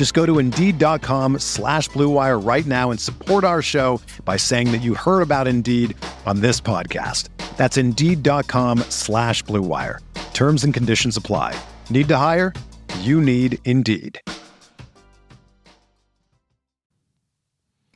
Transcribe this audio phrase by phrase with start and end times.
[0.00, 4.78] Just go to Indeed.com slash BlueWire right now and support our show by saying that
[4.78, 7.28] you heard about Indeed on this podcast.
[7.58, 9.98] That's Indeed.com slash BlueWire.
[10.32, 11.54] Terms and conditions apply.
[11.90, 12.54] Need to hire?
[13.00, 14.18] You need Indeed.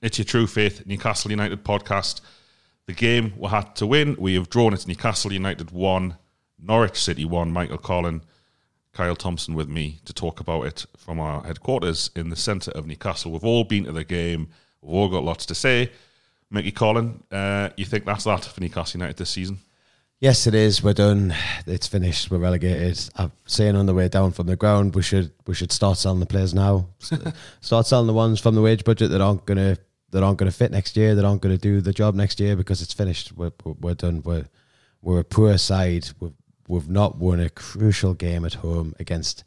[0.02, 2.20] It's your True Faith Newcastle United podcast.
[2.84, 4.14] The game we had to win.
[4.18, 4.86] We have drawn it.
[4.86, 6.18] Newcastle United 1,
[6.62, 7.50] Norwich City 1.
[7.50, 8.20] Michael Collin,
[8.94, 12.86] Kyle Thompson with me to talk about it from our headquarters in the centre of
[12.86, 13.32] Newcastle.
[13.32, 14.48] We've all been to the game.
[14.80, 15.90] We've all got lots to say.
[16.50, 19.58] Mickey Collin, uh, you think that's that for Newcastle United this season?
[20.20, 20.82] Yes, it is.
[20.82, 21.34] We're done.
[21.66, 22.30] It's finished.
[22.30, 22.98] We're relegated.
[23.16, 26.20] I'm saying on the way down from the ground, we should we should start selling
[26.20, 26.88] the players now.
[27.60, 29.76] start selling the ones from the wage budget that aren't gonna
[30.12, 31.14] that aren't gonna fit next year.
[31.14, 33.32] That aren't gonna do the job next year because it's finished.
[33.32, 34.22] We're we're done.
[34.24, 34.46] We're
[35.02, 36.08] we're a poor side.
[36.20, 36.32] We've
[36.68, 39.44] we've not won a crucial game at home against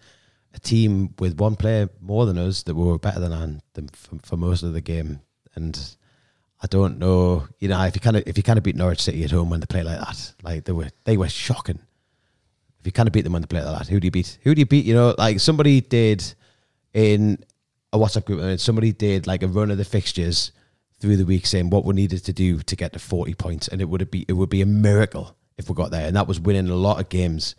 [0.53, 4.17] a team with one player more than us that we were better than them for,
[4.23, 5.19] for most of the game.
[5.55, 5.79] And
[6.61, 9.01] I don't know, you know, if you kind of if you kind of beat Norwich
[9.01, 11.79] City at home when they play like that, like they were they were shocking.
[12.79, 14.37] If you kind of beat them when they play like that, who do you beat?
[14.43, 14.85] Who do you beat?
[14.85, 16.23] You know, like somebody did
[16.93, 17.43] in
[17.93, 20.51] a WhatsApp group, and somebody did like a run of the fixtures
[20.99, 23.81] through the week, saying what we needed to do to get to forty points, and
[23.81, 26.39] it would be it would be a miracle if we got there, and that was
[26.39, 27.55] winning a lot of games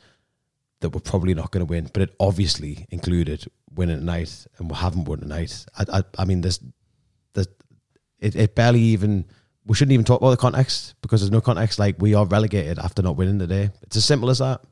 [0.81, 1.91] that we're probably not going to win.
[1.93, 5.67] But it obviously included winning tonight, and we haven't won tonight.
[5.77, 6.61] I, I, I mean, there's,
[7.35, 7.49] there's,
[8.21, 9.25] it, it barely even.
[9.67, 11.79] We shouldn't even talk about the context because there's no context.
[11.79, 13.71] Like we are relegated after not winning today.
[13.83, 14.63] It's as simple as that.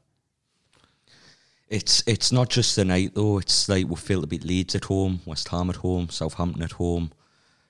[1.68, 3.38] It's it's not just the night though.
[3.38, 6.72] It's like we feel to beat Leeds at home, West Ham at home, Southampton at
[6.72, 7.10] home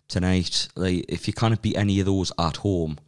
[0.06, 0.68] tonight.
[0.76, 2.98] Like if you can't beat any of those at home,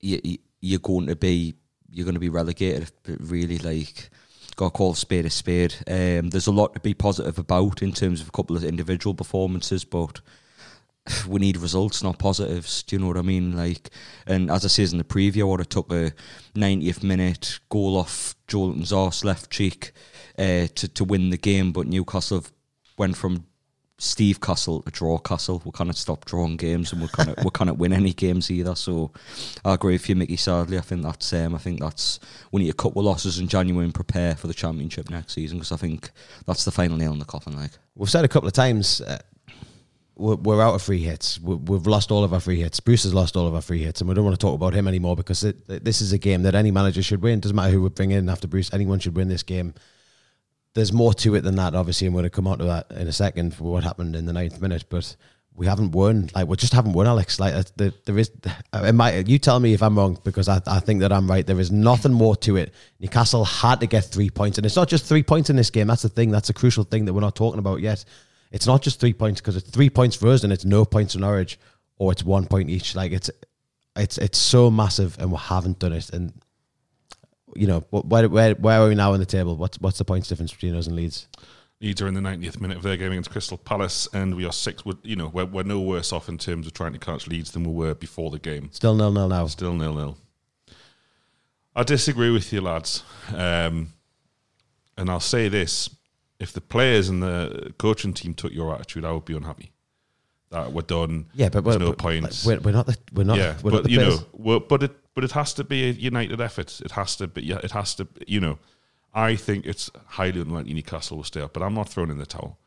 [0.00, 1.54] you, you you're going to be
[1.90, 2.90] you're going to be relegated.
[3.04, 4.10] But really, like,
[4.56, 5.74] got to call a spade a spade.
[5.86, 9.14] Um, there's a lot to be positive about in terms of a couple of individual
[9.14, 10.20] performances, but
[11.28, 12.82] we need results, not positives.
[12.82, 13.56] Do you know what I mean?
[13.56, 13.90] Like,
[14.26, 16.12] and as I says in the preview, I have took a
[16.54, 19.92] 90th minute goal off Joelinton's arse left cheek
[20.38, 22.44] uh, to to win the game, but Newcastle
[22.98, 23.46] went from
[23.98, 25.62] Steve Castle to draw Castle.
[25.64, 28.74] We of stop drawing games, and we of we can't win any games either.
[28.74, 29.10] So
[29.64, 30.36] I agree with you, Mickey.
[30.36, 32.20] Sadly, I think that's um, I think that's
[32.52, 35.58] we need a couple of losses in January and prepare for the championship next season
[35.58, 36.10] because I think
[36.46, 37.56] that's the final nail in the coffin.
[37.56, 39.00] Like we've said a couple of times.
[39.00, 39.18] Uh,
[40.18, 41.38] we're, we're, out of free hits.
[41.38, 42.80] we have lost all of our free hits.
[42.80, 44.72] Bruce has lost all of our free hits, and we don't want to talk about
[44.72, 47.38] him anymore because it, this is a game that any manager should win.
[47.38, 48.72] Doesn't matter who we bring in after Bruce.
[48.72, 49.74] Anyone should win this game
[50.76, 51.74] there's more to it than that.
[51.74, 54.26] Obviously, I'm going to come on to that in a second for what happened in
[54.26, 55.16] the ninth minute, but
[55.54, 56.28] we haven't won.
[56.34, 57.40] Like we just haven't won, Alex.
[57.40, 58.30] Like uh, there, there is.
[58.74, 59.26] It might.
[59.26, 61.46] You tell me if I'm wrong because I, I think that I'm right.
[61.46, 62.74] There is nothing more to it.
[63.00, 65.86] Newcastle had to get three points, and it's not just three points in this game.
[65.86, 66.30] That's the thing.
[66.30, 68.04] That's a crucial thing that we're not talking about yet.
[68.52, 71.14] It's not just three points because it's three points for us, and it's no points
[71.14, 71.58] for Norwich,
[71.96, 72.94] or it's one point each.
[72.94, 73.30] Like it's,
[73.96, 76.10] it's it's so massive, and we haven't done it.
[76.10, 76.34] And
[77.56, 79.56] you know, where, where, where are we now on the table?
[79.56, 81.28] What's, what's the points difference between us and Leeds?
[81.80, 84.52] Leeds are in the 90th minute of their game against Crystal Palace, and we are
[84.52, 84.84] six.
[84.84, 87.50] We're, you know, we're, we're no worse off in terms of trying to catch Leeds
[87.50, 88.70] than we were before the game.
[88.72, 89.46] Still nil nil now.
[89.46, 90.16] Still nil nil.
[91.74, 93.02] I disagree with you, lads,
[93.34, 93.92] um,
[94.96, 95.90] and I'll say this:
[96.40, 99.72] if the players and the coaching team took your attitude, I would be unhappy.
[100.56, 101.26] That we're done.
[101.34, 102.42] Yeah, but there's we're, no but, point.
[102.46, 102.86] We're, we're not.
[102.86, 103.36] The, we're not.
[103.36, 106.40] Yeah, we're but not you know, but it but it has to be a united
[106.40, 106.80] effort.
[106.80, 107.42] It has to be.
[107.42, 108.08] Yeah, it has to.
[108.26, 108.58] You know,
[109.12, 112.26] I think it's highly unlikely Newcastle will stay up, but I'm not throwing in the
[112.26, 112.58] towel.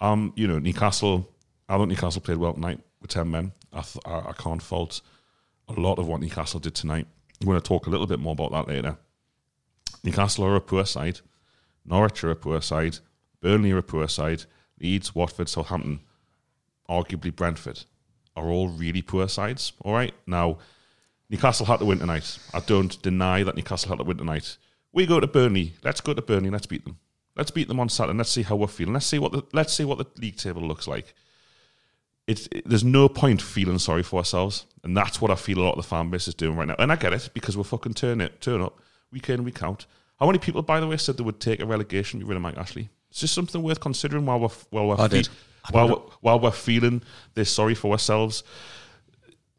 [0.00, 1.30] Um, you know, Newcastle.
[1.68, 3.52] I think Newcastle played well tonight with ten men.
[3.72, 5.00] I, th- I, I can't fault
[5.68, 7.06] a lot of what Newcastle did tonight.
[7.40, 8.98] We're going to talk a little bit more about that later.
[10.04, 11.20] Newcastle are a poor side.
[11.86, 12.98] Norwich are a poor side.
[13.40, 14.44] Burnley are a poor side.
[14.78, 16.00] Leeds, Watford, Southampton,
[16.90, 17.84] arguably Brentford,
[18.36, 19.72] are all really poor sides.
[19.82, 20.58] All right, now
[21.30, 22.38] Newcastle had to win tonight.
[22.52, 24.56] I don't deny that Newcastle had to win tonight.
[24.92, 25.74] We go to Burnley.
[25.84, 26.50] Let's go to Burnley.
[26.50, 26.98] Let's beat them.
[27.36, 28.18] Let's beat them on Saturday.
[28.18, 28.92] Let's see how we're feeling.
[28.94, 31.14] Let's see what the let's see what the league table looks like.
[32.26, 35.62] It's it, there's no point feeling sorry for ourselves, and that's what I feel a
[35.62, 36.74] lot of the fan base is doing right now.
[36.78, 38.80] And I get it because we're fucking turn it turn up
[39.12, 39.86] week in week out.
[40.18, 42.58] How many people, by the way, said they would take a relegation rid of Mike
[42.58, 42.90] Ashley?
[43.10, 45.28] It's just something worth considering while we're while we're I fe- did.
[45.70, 47.02] While we're, while we're feeling
[47.34, 48.42] this sorry for ourselves.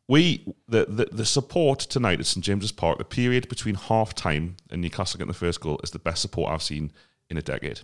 [0.07, 4.57] We the, the the support tonight at St James's Park, the period between half time
[4.69, 6.91] and Newcastle getting the first goal is the best support I've seen
[7.29, 7.81] in a decade,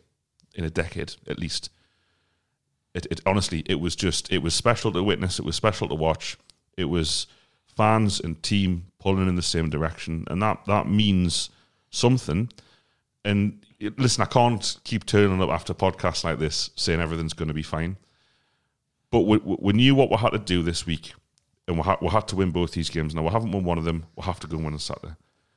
[0.55, 1.69] in a decade at least.
[2.93, 5.39] It, it honestly, it was just it was special to witness.
[5.39, 6.37] It was special to watch.
[6.75, 7.27] It was
[7.77, 11.49] fans and team pulling in the same direction, and that that means
[11.91, 12.49] something.
[13.23, 13.63] And
[13.97, 17.63] listen, I can't keep turning up after podcasts like this saying everything's going to be
[17.63, 17.97] fine.
[19.11, 21.13] But we, we we knew what we had to do this week,
[21.67, 23.15] and we had, we had to win both these games.
[23.15, 24.05] Now we haven't won one of them.
[24.15, 25.15] We'll have to go and win on Saturday.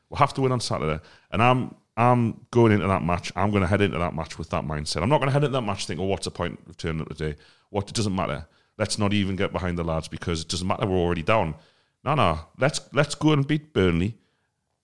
[0.09, 1.03] We'll have to win on Saturday.
[1.33, 3.33] And I'm I'm going into that match.
[3.37, 5.03] I'm going to head into that match with that mindset.
[5.03, 7.03] I'm not going to head into that match thinking, "Oh, what's the point of turning
[7.03, 7.37] up today?
[7.71, 8.47] What it doesn't matter.
[8.79, 10.87] Let's not even get behind the lads because it doesn't matter.
[10.87, 11.55] We're already down.
[12.05, 12.41] No, no.
[12.59, 14.17] Let's let's go and beat Burnley.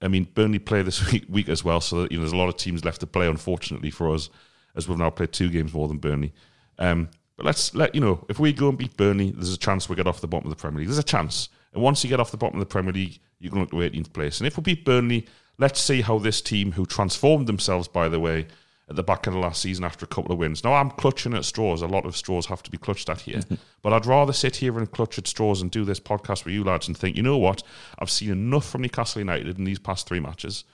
[0.02, 2.36] I mean, Burnley play this week, week as well, so that, you know there's a
[2.36, 3.26] lot of teams left to play.
[3.26, 4.28] Unfortunately for us,
[4.74, 6.32] as we've now played two games more than Burnley.
[6.78, 9.88] Um, but let's let you know if we go and beat Burnley, there's a chance
[9.88, 10.88] we get off the bottom of the Premier League.
[10.88, 13.50] There's a chance, and once you get off the bottom of the Premier League, you
[13.50, 14.40] can look to 18th place.
[14.40, 15.26] And if we beat Burnley,
[15.58, 18.46] let's see how this team, who transformed themselves by the way
[18.88, 20.62] at the back end of last season after a couple of wins.
[20.62, 21.82] Now I'm clutching at straws.
[21.82, 23.40] A lot of straws have to be clutched at here,
[23.82, 26.64] but I'd rather sit here and clutch at straws and do this podcast with you
[26.64, 27.62] lads and think, you know what?
[27.98, 30.64] I've seen enough from Newcastle United in these past three matches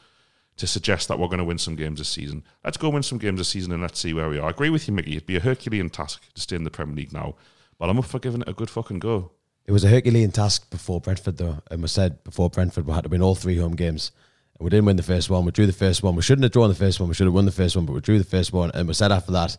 [0.62, 2.42] to suggest that we're going to win some games this season.
[2.64, 4.46] Let's go win some games this season and let's see where we are.
[4.46, 5.12] I agree with you, Mickey.
[5.16, 7.34] It'd be a Herculean task to stay in the Premier League now,
[7.78, 9.32] but I'm up for giving it a good fucking go.
[9.66, 11.58] It was a Herculean task before Brentford, though.
[11.70, 14.12] And we said before Brentford, we had to win all three home games.
[14.60, 15.44] We didn't win the first one.
[15.44, 16.14] We drew the first one.
[16.14, 17.08] We shouldn't have drawn the first one.
[17.08, 18.70] We should have won the first one, but we drew the first one.
[18.74, 19.56] And we said after that,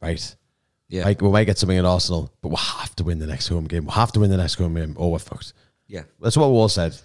[0.00, 0.36] right,
[0.88, 1.04] Yeah.
[1.04, 3.64] like, we might get something at Arsenal, but we'll have to win the next home
[3.66, 3.84] game.
[3.86, 5.52] We'll have to win the next home game, or we're fucked.
[5.88, 6.02] yeah.
[6.20, 6.96] That's what we all said,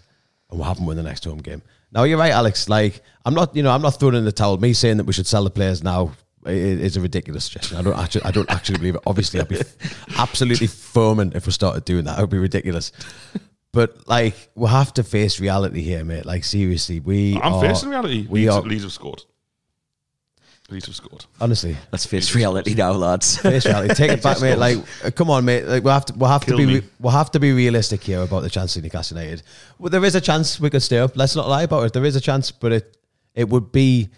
[0.52, 1.64] and we haven't won the next home game.
[1.96, 2.68] Now you're right, Alex.
[2.68, 4.58] Like I'm not, you know, I'm not throwing in the towel.
[4.58, 6.12] Me saying that we should sell the players now
[6.46, 7.78] is a ridiculous suggestion.
[7.78, 9.02] I don't actually, I don't actually believe it.
[9.08, 9.62] Obviously, I'd be
[10.18, 12.20] absolutely foaming if we started doing that.
[12.20, 12.92] It would be ridiculous.
[13.72, 16.26] But like, we have to face reality here, mate.
[16.26, 17.40] Like seriously, we.
[17.42, 18.28] I'm are, facing reality.
[18.30, 19.24] We Leeds, are Leeds have scored.
[20.70, 21.26] Leeds have scored.
[21.40, 21.78] honestly.
[21.92, 23.38] Let's face reality now, lads.
[23.42, 23.94] Face reality.
[23.94, 24.56] Take it back, mate.
[24.56, 25.64] Like, uh, come on, mate.
[25.66, 26.80] Like, we have to, we have Kill to be, me.
[26.80, 29.44] re- we'll have to be realistic here about the chance of Newcastle United.
[29.78, 31.16] Well, there is a chance we could stay up.
[31.16, 31.94] Let's not lie about it.
[31.94, 32.98] There is a chance, but it,
[33.36, 34.10] it would be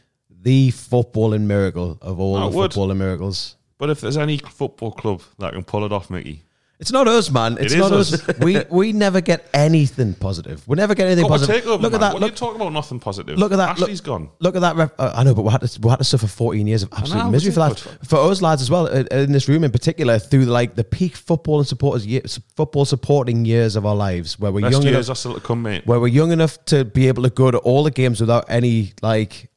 [0.41, 2.71] the footballing miracle of all Oh, the would.
[2.71, 3.57] footballing miracles.
[3.77, 6.43] But if there's any football club that can pull it off, Mickey,
[6.79, 7.57] It's not us, man.
[7.59, 8.13] It's It not us.
[8.13, 8.37] us.
[8.39, 10.67] we we never get anything positive.
[10.67, 11.63] We never get anything Got my positive.
[11.63, 11.93] takeover, look man.
[11.95, 12.13] at that.
[12.13, 12.71] What are you talking about?
[12.71, 13.35] Nothing positive.
[13.39, 13.69] Look at that.
[13.69, 14.29] Ashley's look, gone.
[14.39, 14.75] Look at that.
[14.75, 16.93] Rep, uh, I know, but we had to we had to suffer 14 years of
[16.93, 17.79] absolute know, misery for that.
[18.05, 21.15] For us lads as well, uh, in this room in particular, through like the peak
[21.15, 25.07] football and supporters years, football supporting years of our lives, where we're Best young years
[25.07, 25.87] enough, are still to come, mate.
[25.87, 28.93] where we're young enough to be able to go to all the games without any
[29.01, 29.49] like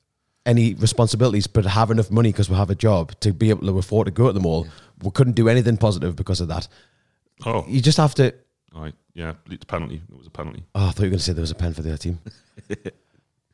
[0.46, 3.78] any responsibilities, but have enough money because we have a job to be able to
[3.78, 4.66] afford to go to them all.
[5.02, 6.66] We couldn't do anything positive because of that.
[7.46, 8.34] Oh, You just have to.
[8.74, 8.94] all right.
[9.14, 10.00] Yeah, it's a penalty.
[10.08, 10.62] It was a penalty.
[10.74, 11.98] Oh, I thought you were going to say there was a pen for the other
[11.98, 12.20] team.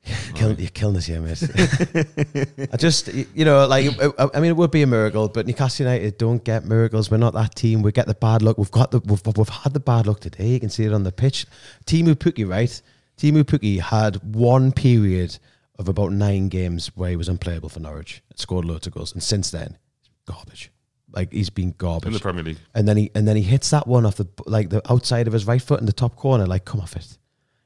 [0.34, 1.42] Kill, you're killing us here, mate.
[2.72, 5.84] I just, you know, like, I I mean, it would be a miracle, but Newcastle
[5.84, 7.10] United don't get miracles.
[7.10, 7.82] We're not that team.
[7.82, 8.56] We get the bad luck.
[8.56, 10.46] We've got the, we've, we've had the bad luck today.
[10.46, 11.46] You can see it on the pitch.
[11.86, 12.80] Teemu Pukki, right?
[13.16, 15.38] Teemu Pukki had one period
[15.78, 18.22] of about nine games where he was unplayable for Norwich.
[18.36, 19.76] Scored loads of goals, and since then,
[20.24, 20.70] garbage.
[21.16, 22.58] Like he's been garbage In the Premier League.
[22.74, 25.32] and then he and then he hits that one off the like the outside of
[25.32, 26.46] his right foot in the top corner.
[26.46, 27.18] Like, come off it.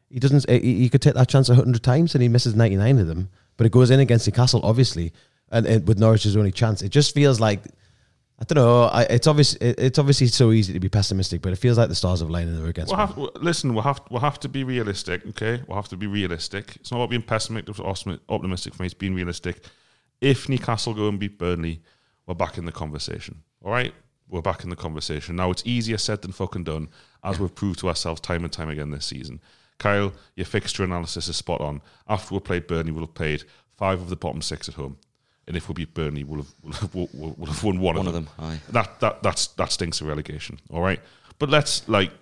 [0.08, 0.48] He doesn't.
[0.48, 3.06] He, he could take that chance a hundred times, and he misses ninety nine of
[3.08, 3.28] them.
[3.56, 5.12] But it goes in against Newcastle, obviously,
[5.50, 7.60] and, and with Norwich's only chance, it just feels like
[8.40, 8.84] I don't know.
[8.84, 9.54] I, it's obvious.
[9.56, 12.30] It, it's obviously so easy to be pessimistic, but it feels like the stars have
[12.30, 12.90] lined and they're against.
[12.90, 15.60] We'll have, we'll- listen, we'll have, we'll have to be realistic, okay?
[15.68, 16.76] We'll have to be realistic.
[16.76, 19.64] It's not about being pessimistic or optimi- optimistic for me, it's being realistic.
[20.22, 21.82] If Newcastle go and beat Burnley,
[22.30, 23.92] we're back in the conversation, all right?
[24.28, 25.34] We're back in the conversation.
[25.34, 26.88] Now, it's easier said than fucking done,
[27.24, 29.40] as we've proved to ourselves time and time again this season.
[29.78, 31.82] Kyle, your fixture analysis is spot on.
[32.08, 33.42] After we played Burnley, we'll have played
[33.76, 34.96] five of the bottom six at home.
[35.48, 38.06] And if we beat Burnley, we'll have, we'll have, we'll, we'll- have won one, One
[38.06, 38.60] of of them.
[38.70, 40.60] That that that's that stinks of relegation.
[40.70, 41.00] All right,
[41.40, 42.12] but let's like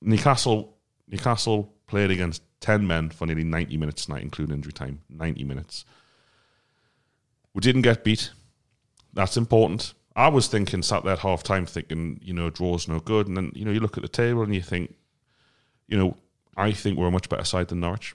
[0.00, 0.78] Newcastle.
[1.08, 5.00] Newcastle played against ten men for nearly ninety minutes tonight, including injury time.
[5.10, 5.84] Ninety minutes.
[7.52, 8.30] We didn't get beat.
[9.12, 9.94] That's important.
[10.14, 13.36] I was thinking, sat there at half time, thinking, you know, draw's no good, and
[13.36, 14.94] then you know, you look at the table and you think,
[15.88, 16.16] you know,
[16.56, 18.14] I think we're a much better side than Norwich.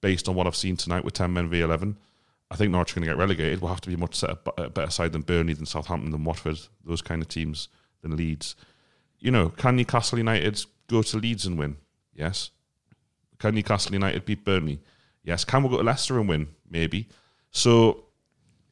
[0.00, 1.96] Based on what I've seen tonight with 10 men v 11,
[2.50, 3.60] I think Norwich are going to get relegated.
[3.60, 4.20] We'll have to be much
[4.56, 7.68] better side than Burnley, than Southampton, than Watford, those kind of teams,
[8.02, 8.54] than Leeds.
[9.18, 11.76] You know, can Newcastle United go to Leeds and win?
[12.14, 12.50] Yes.
[13.38, 14.80] Can Newcastle United beat Burnley?
[15.24, 15.44] Yes.
[15.44, 16.48] Can we go to Leicester and win?
[16.70, 17.08] Maybe.
[17.50, 18.04] So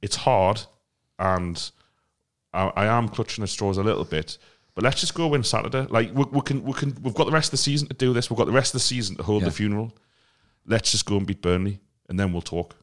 [0.00, 0.62] it's hard,
[1.18, 1.70] and
[2.52, 4.38] I, I am clutching at straws a little bit.
[4.74, 5.86] But let's just go win Saturday.
[5.88, 6.94] Like we, we can, we can.
[7.02, 8.30] We've got the rest of the season to do this.
[8.30, 9.48] We've got the rest of the season to hold Yeah.
[9.48, 9.96] the funeral.
[10.66, 12.76] Let's just go and beat Burnley, and then we'll talk.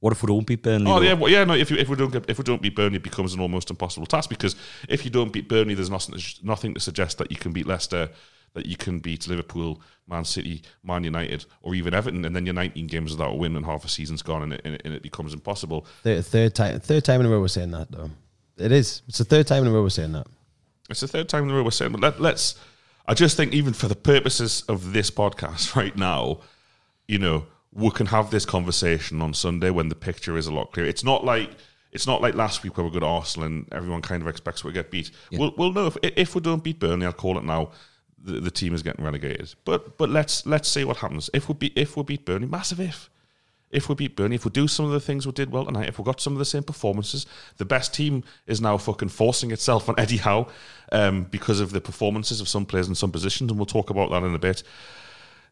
[0.00, 0.90] What if we don't beat Burnley?
[0.90, 1.02] Oh though?
[1.02, 1.44] yeah, well, yeah.
[1.44, 3.40] No, if you, if we don't get, if we don't beat Burnley, it becomes an
[3.40, 4.56] almost impossible task because
[4.88, 8.08] if you don't beat Burnley, there's nothing nothing to suggest that you can beat Leicester,
[8.54, 12.54] that you can beat Liverpool, Man City, Man United, or even Everton, and then your
[12.54, 14.94] 19 games without a win and half a season's gone, and it, and it, and
[14.94, 15.86] it becomes impossible.
[16.02, 18.10] Third, third time, third time in a row we're saying that though.
[18.56, 19.02] It is.
[19.08, 20.26] It's the third time in a row we're saying that.
[20.90, 22.58] It's the third time in a row we're saying, but let, let's.
[23.06, 26.40] I just think even for the purposes of this podcast right now,
[27.08, 30.72] you know, we can have this conversation on Sunday when the picture is a lot
[30.72, 30.88] clearer.
[30.88, 31.50] It's not like
[31.92, 34.72] it's not like last week where we got Arsenal and everyone kind of expects we
[34.72, 35.10] get beat.
[35.32, 37.70] We'll, we'll know if if we don't beat Burnley, I'll call it now.
[38.22, 39.54] The, the team is getting relegated.
[39.64, 41.30] But but let's let's see what happens.
[41.32, 43.10] If we beat if we beat Burnley, massive if.
[43.70, 45.88] If we beat Burnley, if we do some of the things we did well tonight,
[45.88, 47.24] if we got some of the same performances,
[47.56, 50.48] the best team is now fucking forcing itself on Eddie Howe
[50.90, 54.10] um, because of the performances of some players in some positions, and we'll talk about
[54.10, 54.64] that in a bit.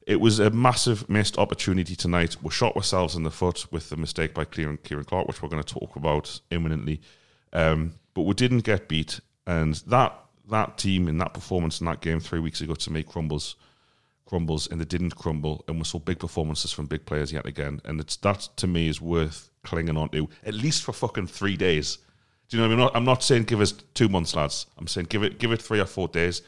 [0.04, 2.36] It was a massive missed opportunity tonight.
[2.42, 5.50] We shot ourselves in the foot with the mistake by Ciaran, Ciaran Clark, which we're
[5.50, 7.00] going to talk about imminently.
[7.52, 10.18] Um, but we didn't get beat, and that
[10.50, 13.56] that team in that performance in that game three weeks ago to me crumbles,
[14.26, 17.80] crumbles, and they didn't crumble, and we saw big performances from big players yet again,
[17.84, 21.56] and it's that to me is worth clinging on to at least for fucking three
[21.56, 21.98] days.
[22.48, 22.86] Do you know what I mean?
[22.86, 24.66] I'm not, I'm not saying give us two months, lads.
[24.78, 26.42] I'm saying give it give it three or four days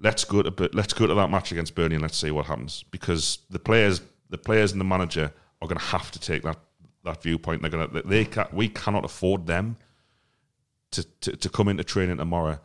[0.00, 2.84] let's go to let's go to that match against Burnley and let's see what happens
[2.90, 6.58] because the players the players and the manager are going to have to take that
[7.04, 7.62] that viewpoint.
[7.62, 9.76] They're going to they can, we cannot afford them
[10.92, 12.58] to, to to come into training tomorrow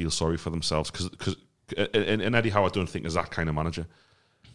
[0.00, 1.36] feel sorry for themselves because because
[1.76, 3.86] and, and Eddie Howe I don't think is that kind of manager.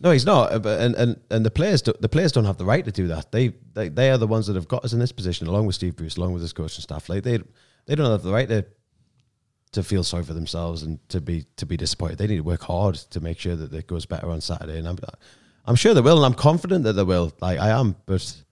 [0.01, 0.65] No, he's not.
[0.65, 3.07] uh, and and, and the players do, the players don't have the right to do
[3.07, 3.31] that.
[3.31, 5.75] They, they they are the ones that have got us in this position, along with
[5.75, 7.07] Steve Bruce, along with his coaching staff.
[7.09, 7.39] Like they
[7.85, 8.65] they don't have the right to
[9.73, 12.17] to feel sorry for themselves and to be to be disappointed.
[12.17, 14.79] They need to work hard to make sure that it goes better on Saturday.
[14.79, 14.97] And I'm
[15.65, 17.31] I'm sure they will, and I'm confident that they will.
[17.39, 18.43] Like I am, but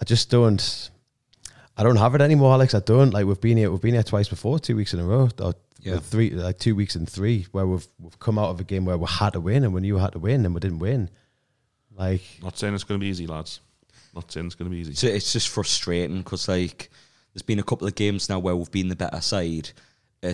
[0.00, 0.90] I just don't.
[1.76, 2.72] I don't have it anymore, Alex.
[2.74, 3.26] I don't like.
[3.26, 3.70] We've been here.
[3.70, 5.28] We've been here twice before, two weeks in a row.
[5.40, 5.98] Or Yeah.
[5.98, 8.98] three, like two weeks in three, where we've we've come out of a game where
[8.98, 11.10] we had to win, and we knew we had to win, and we didn't win.
[11.96, 13.60] Like Not saying it's going to be easy, lads.
[14.14, 14.94] Not saying it's going to be easy.
[14.94, 16.90] So it's just frustrating because like
[17.32, 19.70] there's been a couple of games now where we've been the better side,
[20.22, 20.32] uh,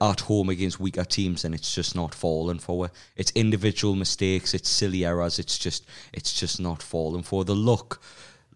[0.00, 2.92] at home against weaker teams, and it's just not falling for it.
[3.16, 5.38] It's individual mistakes, it's silly errors.
[5.38, 8.02] It's just it's just not falling for the luck.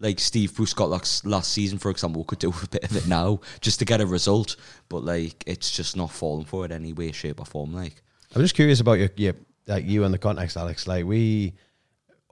[0.03, 3.07] Like Steve Bruce got last, last season, for example, could do a bit of it
[3.07, 4.57] now just to get a result,
[4.89, 7.73] but like it's just not falling for it any way, shape, or form.
[7.73, 8.03] Like
[8.35, 9.33] I'm just curious about your, your
[9.65, 10.87] like you and the context, Alex.
[10.87, 11.53] Like we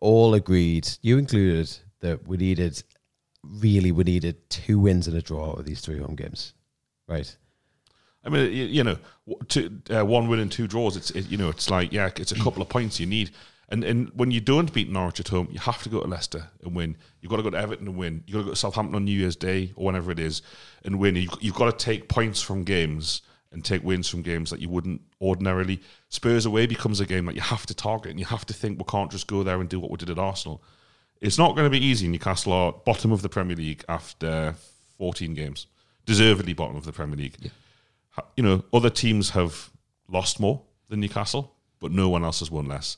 [0.02, 2.84] all agreed, you included, that we needed
[3.44, 6.54] really we needed two wins and a draw of these three home games,
[7.08, 7.36] right?
[8.24, 8.98] I mean, you, you know,
[9.48, 10.96] two, uh, one win and two draws.
[10.98, 13.32] It's it, you know, it's like yeah, it's a couple of points you need.
[13.72, 16.50] And and when you don't beat Norwich at home, you have to go to Leicester
[16.64, 16.98] and win.
[17.20, 18.24] You've got to go to Everton and win.
[18.28, 20.42] You've got to go to Southampton on New Year's Day or whenever it is
[20.84, 21.16] and win.
[21.16, 24.70] You've, you've got to take points from games and take wins from games that you
[24.70, 25.82] wouldn't ordinarily.
[26.10, 28.78] Spurs away becomes a game that you have to target and you have to think
[28.78, 30.64] we can't just go there and do what we did at Arsenal.
[31.20, 32.08] It's not going to be easy.
[32.08, 34.56] Newcastle are bottom of the Premier League after
[34.98, 35.68] 14 games,
[36.06, 37.52] deservedly bottom of the Premier League
[38.12, 39.72] ha- you know, other teams have
[40.08, 42.98] lost more than Newcastle, but no one else has won less.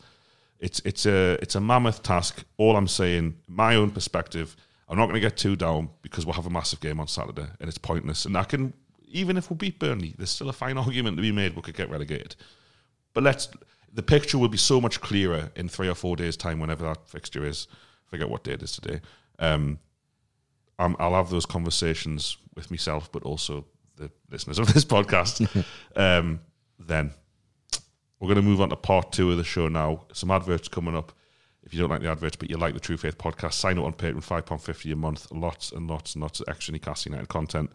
[0.63, 2.45] It's it's a it's a mammoth task.
[2.57, 4.55] All I'm saying, my own perspective,
[4.87, 7.47] I'm not going to get too down because we'll have a massive game on Saturday,
[7.59, 8.23] and it's pointless.
[8.23, 8.73] And I can
[9.09, 11.75] even if we beat Burnley, there's still a fine argument to be made we could
[11.75, 12.35] get relegated.
[13.13, 13.49] But let's
[13.93, 17.07] the picture will be so much clearer in three or four days' time, whenever that
[17.09, 17.67] fixture is.
[18.07, 19.01] I forget what day it is today.
[19.39, 19.79] Um,
[20.79, 23.65] I'm, I'll have those conversations with myself, but also
[23.97, 25.65] the listeners of this podcast.
[25.97, 26.39] um,
[26.79, 27.11] then
[28.23, 30.05] we're going to move on to part two of the show now.
[30.13, 31.11] Some adverts coming up.
[31.61, 33.83] If you don't like the adverts, but you like the True Faith podcast, sign up
[33.83, 35.29] on Patreon, five pound fifty a month.
[35.29, 37.69] Lots and lots and lots of extra Newcastle United content,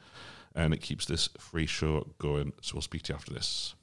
[0.55, 2.55] and it keeps this free show going.
[2.62, 3.75] So we'll speak to you after this.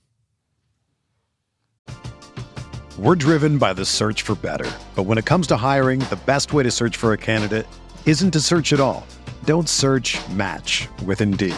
[2.98, 4.72] We're driven by the search for better.
[4.96, 7.68] But when it comes to hiring, the best way to search for a candidate
[8.08, 9.06] isn't to search at all.
[9.44, 11.58] Don't search match with Indeed.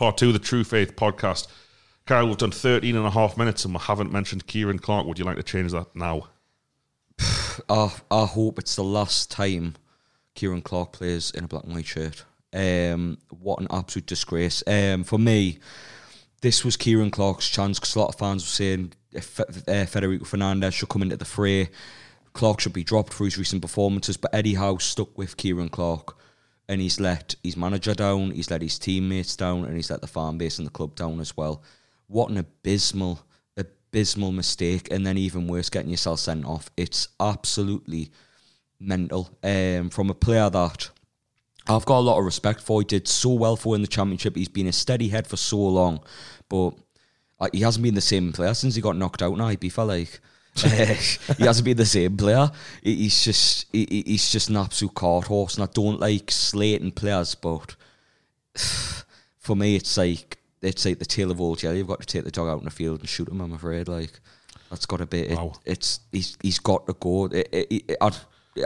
[0.00, 1.46] Part two of the True Faith podcast.
[2.06, 5.06] Kyle, we've done 13 and a half minutes and we haven't mentioned Ciaran Clark.
[5.06, 6.28] Would you like to change that now?
[7.68, 9.74] I, I hope it's the last time
[10.34, 12.24] Ciaran Clark plays in a black and white shirt.
[12.54, 14.62] Um, what an absolute disgrace.
[14.66, 15.58] Um, for me,
[16.40, 20.24] this was Ciaran Clark's chance because a lot of fans were saying if uh, Federico
[20.24, 21.68] Fernandez should come into the fray.
[22.32, 26.16] Clark should be dropped for his recent performances, but Eddie Howe stuck with Ciaran Clark
[26.70, 30.06] and he's let his manager down, he's let his teammates down, and he's let the
[30.06, 31.64] fan base and the club down as well.
[32.06, 36.70] What an abysmal, abysmal mistake, and then even worse, getting yourself sent off.
[36.76, 38.12] It's absolutely
[38.78, 39.36] mental.
[39.42, 40.90] Um, from a player that
[41.66, 44.36] I've got a lot of respect for, he did so well for in the championship.
[44.36, 45.98] He's been a steady head for so long,
[46.48, 46.70] but
[47.40, 49.36] uh, he hasn't been the same player since he got knocked out.
[49.36, 50.20] Now, he felt like
[50.56, 52.50] he hasn't been the same player.
[52.82, 57.34] He's just he, he's just an absolute cart horse, and I don't like slating players,
[57.34, 57.76] but
[59.38, 61.78] for me, it's like it's like the tail of old jelly.
[61.78, 63.40] You've got to take the dog out in the field and shoot him.
[63.40, 64.20] I'm afraid, like
[64.70, 65.38] that's got to be it.
[65.38, 65.54] Wow.
[65.64, 67.26] It's he's he's got to go.
[67.26, 68.16] It, it, I'd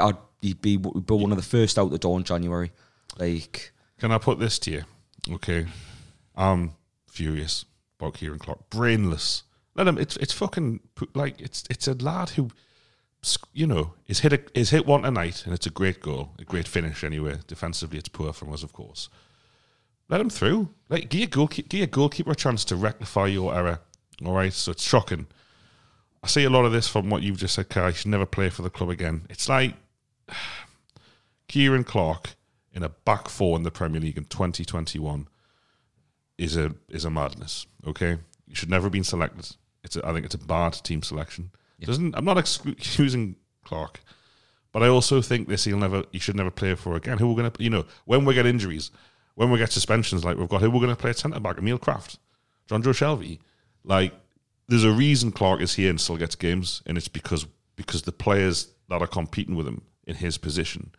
[0.01, 2.73] I'd be, be one of the first out the door in January.
[3.19, 4.85] Like, can I put this to you?
[5.31, 5.67] Okay,
[6.37, 6.73] I'm
[7.09, 7.65] furious
[7.99, 9.45] about Ciaran Clark, brainless
[9.75, 9.99] let him.
[9.99, 10.81] It's it's fucking
[11.15, 12.51] like it's it's a lad who,
[13.53, 16.45] you know, is hit a, is hit one tonight, and it's a great goal, a
[16.45, 17.03] great finish.
[17.03, 19.09] Anyway, defensively, it's poor from us, of course.
[20.09, 20.71] Let him through.
[20.89, 23.81] Like give your goalkeeper, give your goalkeeper a chance to rectify your error.
[24.25, 25.27] All right, so it's shocking.
[26.23, 27.93] I see a lot of this from what you've just said, Kai.
[27.93, 29.27] should never play for the club again.
[29.29, 29.75] It's like
[31.49, 32.37] Ciaran Clark
[32.73, 35.29] in a back four in the Premier League in 2021
[36.39, 37.67] is a is a madness.
[37.85, 41.03] Okay, you should never have been selected it's a, I think it's a bad team
[41.03, 41.51] selection.
[41.79, 41.87] Yeah.
[41.87, 44.01] Doesn't I'm not excusing Clark,
[44.73, 47.19] but I also think this he'll never he should never play for again.
[47.19, 48.91] Who we're gonna you know when we get injuries,
[49.35, 51.59] when we get suspensions like we've got, who we're gonna play at centre back?
[51.59, 52.19] Emil Krafth,
[52.69, 53.39] Jonjo Shelvey.
[53.85, 54.13] Like
[54.69, 58.13] there's a reason Clark is here and still gets games, and it's because because the
[58.13, 60.93] players that are competing with him in his position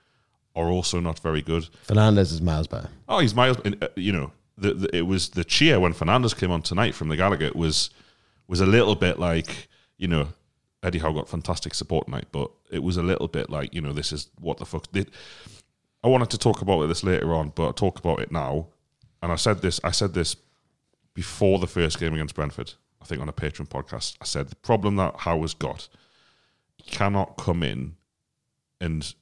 [0.55, 1.67] are also not very good.
[1.83, 2.89] Fernandez is miles better.
[3.07, 3.57] Oh, he's miles.
[3.59, 7.09] Uh, you know, the, the, it was the cheer when Fernandez came on tonight from
[7.09, 7.89] the Gallowgate was
[8.47, 10.27] was a little bit like you know
[10.83, 13.93] Eddie Howe got fantastic support tonight, but it was a little bit like you know
[13.93, 15.11] this is what the fuck did.
[16.03, 18.67] I wanted to talk about this later on, but I'll talk about it now.
[19.23, 19.79] And I said this.
[19.83, 20.35] I said this
[21.15, 22.73] before the first game against Brentford.
[23.01, 24.15] I think on a Patreon podcast.
[24.21, 25.87] I said the problem that Howe has got,
[26.85, 27.95] cannot come in
[28.79, 29.13] and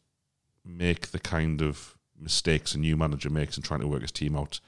[0.65, 4.35] make the kind of mistakes a new manager makes in trying to work his team
[4.35, 4.59] out.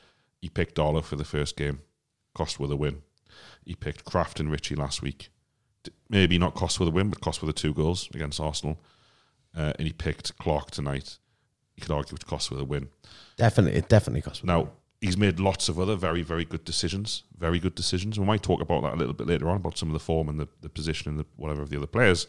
[0.42, 1.82] He picked Darlow for the first game,
[2.34, 3.02] cost with a win.
[3.66, 5.30] He picked Krafth and Ritchie last week.
[6.10, 8.80] Maybe not cost with a win, but cost with the two goals against Arsenal.
[9.56, 11.18] Uh, and he picked Clark tonight.
[11.76, 12.90] You could argue it cost with a win.
[13.38, 14.70] Definitely, it definitely cost with Now,
[15.02, 17.24] he's made lots of other very, very good decisions.
[17.38, 18.20] Very good decisions.
[18.20, 20.30] We might talk about that a little bit later on, about some of the form
[20.30, 22.28] and the, the position and the whatever of the other players.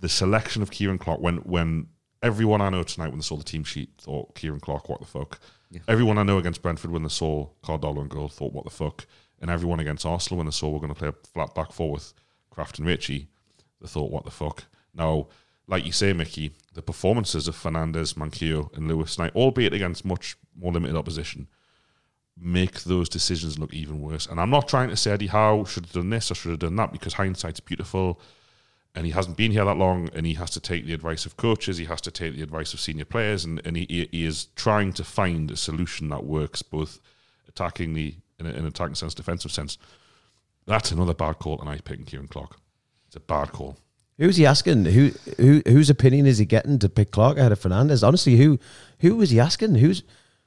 [0.00, 1.88] The selection of Ciaran Clark, when when
[2.22, 5.06] everyone I know tonight, when they saw the team sheet, thought Ciaran Clark, what the
[5.06, 5.38] fuck?
[5.70, 5.80] Yeah.
[5.88, 8.70] Everyone I know against Brentford, when they saw Karl Darlow and goal, thought, what the
[8.70, 9.06] fuck?
[9.40, 11.92] And everyone against Arsenal when they saw we're going to play a flat back four
[11.92, 12.14] with
[12.54, 13.28] Krafth and Ritchie,
[13.80, 14.64] they thought, what the fuck?
[14.94, 15.28] Now,
[15.66, 20.36] like you say, Mickey, the performances of Fernandez, Manquillo, and Lewis Knight, albeit against much
[20.56, 21.48] more limited opposition,
[22.36, 24.26] make those decisions look even worse.
[24.26, 26.58] And I'm not trying to say Eddie Howe should have done this or should have
[26.58, 28.20] done that because hindsight's beautiful
[28.94, 31.36] and he hasn't been here that long and he has to take the advice of
[31.36, 34.46] coaches, he has to take the advice of senior players, and, and he, he is
[34.54, 37.00] trying to find a solution that works both
[37.48, 39.78] attackingly in, a, in an attacking sense, defensive sense.
[40.66, 42.56] That's another bad call tonight, picking Ciaran Clark.
[43.06, 43.76] It's a bad call.
[44.18, 44.84] Who's he asking?
[44.86, 48.04] Who who whose opinion is he getting to pick Clark ahead of Fernandez?
[48.04, 48.60] Honestly, who
[49.00, 49.74] who was he asking?
[49.74, 50.04] Who's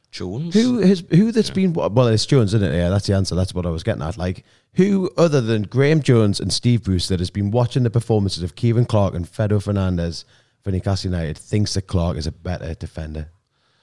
[0.10, 0.54] Jones.
[0.54, 2.08] who has who that's been well?
[2.08, 2.76] It's Jones, isn't it?
[2.76, 3.36] Yeah, that's the answer.
[3.36, 4.18] That's what I was getting at.
[4.18, 8.42] Like who other than Graeme Jones and Steve Bruce that has been watching the performances
[8.42, 10.24] of Ciaran Clark and Fede Fernandez
[10.64, 13.30] for Newcastle United thinks that Clark is a better defender,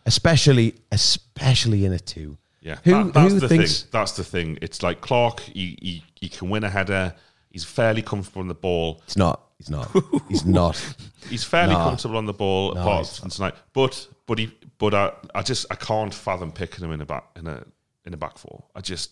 [0.07, 2.39] especially especially in a two.
[2.65, 3.89] Yeah, Who- that- that's who the thinks- thing.
[3.93, 4.59] That's the thing.
[4.63, 5.41] It's like Clark.
[5.41, 7.15] He, he he can win a header.
[7.51, 9.01] He's fairly comfortable on the ball.
[9.07, 9.41] He's not.
[9.59, 9.89] He's not.
[10.29, 10.97] He's not.
[11.31, 11.85] He's fairly Nah.
[11.85, 13.55] comfortable on the ball No, apart from tonight.
[13.75, 17.25] But but he but I, I just I can't fathom picking him in a back
[17.37, 17.63] in a
[18.07, 18.65] in a back four.
[18.75, 19.11] I just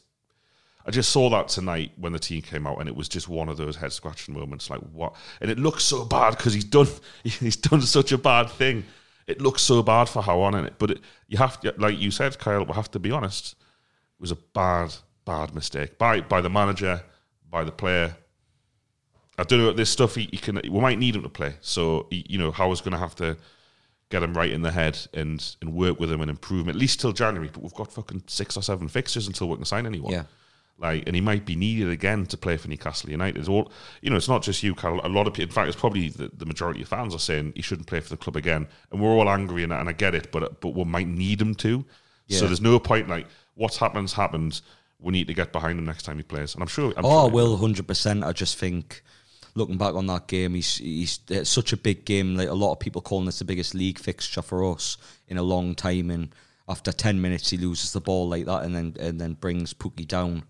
[0.86, 3.48] I just saw that tonight when the team came out, and it was just one
[3.48, 4.68] of those head scratching moments.
[4.70, 5.14] Like what?
[5.42, 6.88] And it looks so bad because he's done
[7.22, 8.84] he's done such a bad thing.
[9.26, 12.10] It looks so bad for Howe on it, but it, you have to, like you
[12.10, 12.64] said, Kyle.
[12.64, 13.52] We have to be honest.
[13.52, 17.02] It was a bad bad mistake by by the manager,
[17.50, 18.16] by the player.
[19.38, 20.14] I don't know this stuff.
[20.14, 20.60] He, he can.
[20.64, 21.54] We might need him to play.
[21.60, 23.36] So he, you know, Howard's going to have to
[24.10, 26.76] get him right in the head and and work with him and improve him at
[26.76, 27.50] least till January.
[27.52, 30.12] But we've got fucking six or seven fixtures until we can sign anyone.
[30.12, 30.24] Yeah.
[30.78, 33.38] Like, and he might be needed again to play for Newcastle United.
[33.38, 34.16] It's all you know.
[34.16, 35.00] It's not just you, Carol.
[35.04, 35.50] A lot of people.
[35.50, 38.08] In fact, it's probably the, the majority of fans are saying he shouldn't play for
[38.08, 40.32] the club again, and we're all angry and, and I get it.
[40.32, 41.84] But but we might need him to.
[42.28, 43.08] So there's no point.
[43.08, 44.60] Like, what's happened's happened.
[44.98, 46.92] We need to get behind him next time he plays, and I'm sure.
[46.96, 48.24] I'm Oh, sure will hundred percent.
[48.24, 49.02] I just think
[49.54, 52.34] looking back on that game, he's he's it's such a big game.
[52.36, 54.96] Like a lot of people calling this the biggest league fixture for us
[55.28, 56.10] in a long time.
[56.10, 56.34] And
[56.68, 60.08] after ten minutes, he loses the ball like that, and then and then brings Pukki
[60.08, 60.44] down.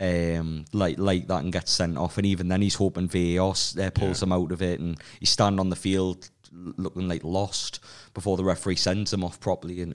[0.00, 3.90] Um, like like that and gets sent off, and even then he's hoping VAR uh,
[3.90, 7.80] pulls him out of it, and he's standing on the field looking like lost
[8.14, 9.92] before the referee sends him off properly, and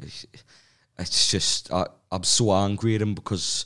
[1.00, 3.66] it's, just I, I'm so angry at him because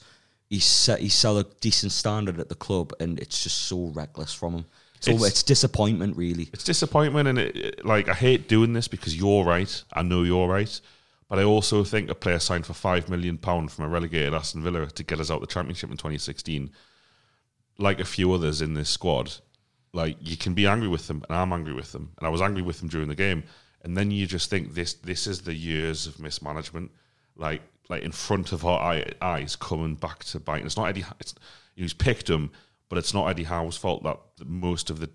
[0.49, 4.31] he's set he's set a decent standard at the club, and it's just so reckless
[4.33, 4.65] from him.
[4.99, 6.49] So It's- it's, disappointment, really.
[6.53, 9.83] it's disappointment and it- like I hate doing this because you're right.
[9.93, 10.79] I know you're right,
[11.29, 14.63] but I also think a player signed for five million pound from a relegated Aston
[14.63, 16.71] Villa to get us out the Championship in 2016,
[17.77, 19.33] like a few others in this squad,
[19.93, 22.41] like you can be angry with them, and I'm angry with them, and I was
[22.41, 23.43] angry with them during the game,
[23.81, 26.91] and then you just think this this is the years of mismanagement,
[27.35, 30.57] like like in front of our eyes coming back to bite.
[30.57, 31.05] And it's not Eddie.
[31.19, 31.33] It's,
[31.75, 32.51] he's picked him,
[32.89, 35.09] but it's not Eddie Howe's fault that most of the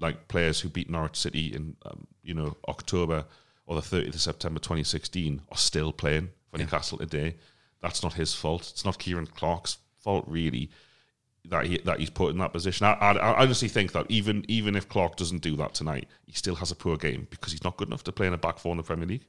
[0.00, 3.24] like players who beat Norwich City in um, you know October
[3.66, 7.36] or the 30th of September 2016 are still playing for Newcastle today.
[7.80, 8.62] That's not his fault.
[8.70, 10.70] It's not Ciaran Clark's fault really
[11.50, 12.86] that he that he's put in that position.
[12.86, 16.32] I, I, I honestly think that even even if Clark doesn't do that tonight, he
[16.32, 18.58] still has a poor game because he's not good enough to play in a back
[18.58, 19.24] four in the Premier League.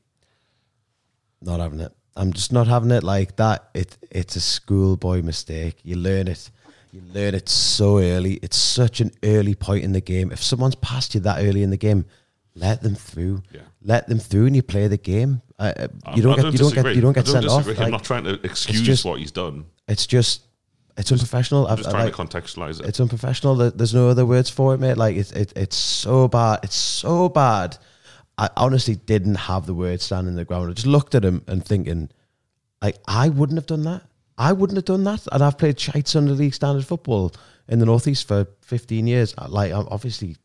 [1.41, 1.93] not having it.
[2.15, 3.69] I'm just not having it like that.
[3.73, 5.77] It it's a schoolboy mistake.
[5.83, 6.49] You learn it.
[6.91, 8.35] You learn it so early.
[8.41, 10.31] It's such an early point in the game.
[10.31, 12.05] If someone's passed you that early in the game,
[12.55, 13.43] let them through.
[13.53, 13.61] Yeah.
[13.87, 15.41] Let them through, and you play the game.
[15.57, 17.65] Uh, you don't get you don't get you don't get sent off.
[17.67, 19.65] I'm Like, not trying to excuse just- what he's done.
[19.87, 20.41] it's just
[20.97, 21.67] it's unprofessional.
[21.67, 22.87] I'm I've, trying like, to contextualize it.
[22.89, 23.55] it's unprofessional.
[23.55, 24.97] There's no other words for it, mate.
[24.97, 26.59] Like it's it, it's so bad.
[26.63, 27.77] It's so bad.
[28.37, 30.69] I honestly didn't have the words standing in the ground.
[30.69, 32.09] I just looked at him and thinking,
[32.83, 34.03] like, I wouldn't have done that.
[34.37, 35.25] I wouldn't have done that.
[35.31, 37.33] And I've played shite under league standard football
[37.67, 39.33] in the northeast for 15 years.
[39.47, 40.35] Like, I'm obviously,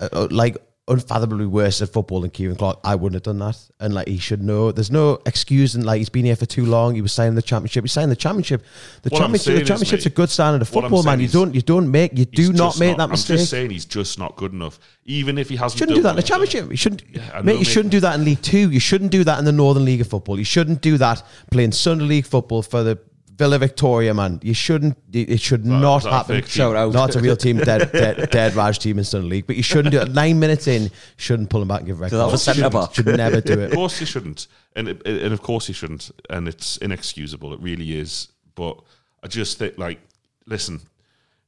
[0.00, 0.56] uh, uh, like,
[0.90, 2.80] unfathomably worse at football than Ciaran Clark.
[2.84, 3.56] I wouldn't have done that.
[3.78, 4.72] And like, he should know.
[4.72, 5.74] There's no excuse.
[5.74, 6.94] And like, he's been here for too long.
[6.94, 7.84] He was signing the championship.
[7.84, 8.62] He's signing the championship.
[9.02, 9.44] The What championship.
[9.44, 11.20] saying The is, championship's mate, a good standard of football, man.
[11.20, 11.54] You don't.
[11.54, 12.18] You don't make.
[12.18, 13.34] You do not make that mistake.
[13.34, 14.78] I'm just saying he's just not good enough.
[15.06, 16.28] Even if he hasn't shouldn't do that in the done.
[16.28, 16.70] championship.
[16.70, 17.52] You shouldn't, Yeah, mate.
[17.52, 17.66] You mate.
[17.66, 18.70] shouldn't do that in League Two.
[18.70, 20.38] You shouldn't do that in the Northern League of Football.
[20.38, 22.98] You shouldn't do that playing Sunday League football for the
[23.40, 24.38] Villa Victoria, man.
[24.42, 24.98] You shouldn't.
[25.14, 26.44] It should not that happen.
[26.44, 26.92] Shout out.
[26.92, 27.56] Not a real team.
[27.56, 29.46] Dead, dead, dead Raj team in Sunday League.
[29.46, 30.12] But you shouldn't do it.
[30.12, 32.18] Nine minutes in, shouldn't pull him back and give record.
[32.18, 32.92] that was centre back.
[32.92, 33.70] Should never do it.
[33.70, 37.54] Of course you shouldn't, and it, and of course you shouldn't, and it's inexcusable.
[37.54, 38.28] It really is.
[38.54, 38.78] But
[39.24, 40.00] I just think, like,
[40.44, 40.82] listen,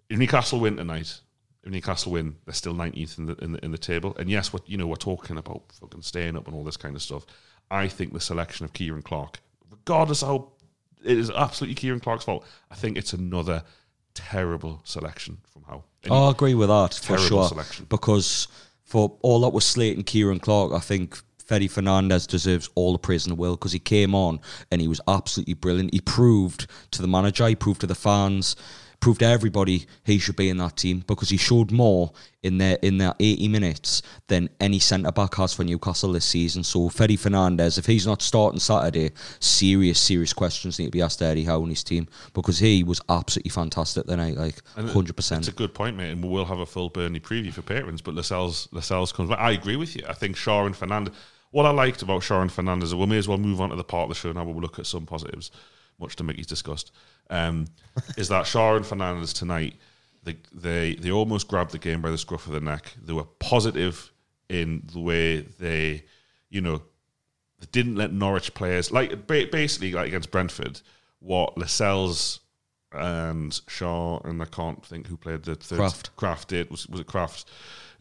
[0.09, 1.21] if Newcastle win tonight,
[1.63, 4.17] if Newcastle win, they're still 19th in the in the, in the table.
[4.19, 6.97] And yes, what you know, we're talking about fucking staying up and all this kind
[6.97, 7.27] of stuff.
[7.71, 10.53] I think the selection of Ciaran Clark, regardless of how
[11.05, 13.63] it is absolutely Ciaran Clark's fault, I think it's another
[14.15, 15.85] terrible selection from Howe.
[16.05, 17.49] And Oh, I agree with that for sure.
[17.49, 17.87] selection.
[17.89, 18.49] Because
[18.85, 23.27] for all that was slating Ciaran Clark, I think Fede Fernandez deserves all the praise
[23.27, 25.93] in the world because he came on and he was absolutely brilliant.
[25.93, 28.55] He proved to the manager, he proved to the fans,
[29.03, 32.13] proved to everybody he should be in that team because he showed more
[32.43, 36.63] in their in their 80 minutes than any centre back has for Newcastle this season.
[36.65, 39.11] So Fede Fernandez, if he's not starting Saturday,
[39.41, 42.85] serious serious questions need to be asked to Eddie Howe and his team because he
[42.85, 45.49] was absolutely fantastic tonight, like hundred It's percent.
[45.49, 48.01] a good point, mate, and we will have a full Burnley preview for patrons.
[48.01, 49.41] But Lascelles, Lascelles comes back.
[49.41, 50.05] I agree with you.
[50.09, 51.13] I think Schär and Fernandez.
[51.51, 53.77] What I liked about Schär and Fernandez, and we may as well move on to
[53.77, 54.45] the part of the show now.
[54.45, 55.51] We'll look at some positives,
[55.99, 56.93] much to Mickey's disgust.
[57.33, 57.67] Um,
[58.17, 59.75] is that Schär and Fernandez tonight?
[60.23, 62.95] They, they they almost grabbed the game by the scruff of the neck.
[63.03, 64.13] They were positive
[64.49, 66.05] in the way they,
[66.51, 66.83] you know,
[67.59, 70.81] they didn't let Norwich players like basically like against Brentford.
[71.19, 72.41] What Lascelles
[72.93, 76.11] and Schär and I can't think who played the third Krafth.
[76.17, 77.45] Krafth did was was it Krafth?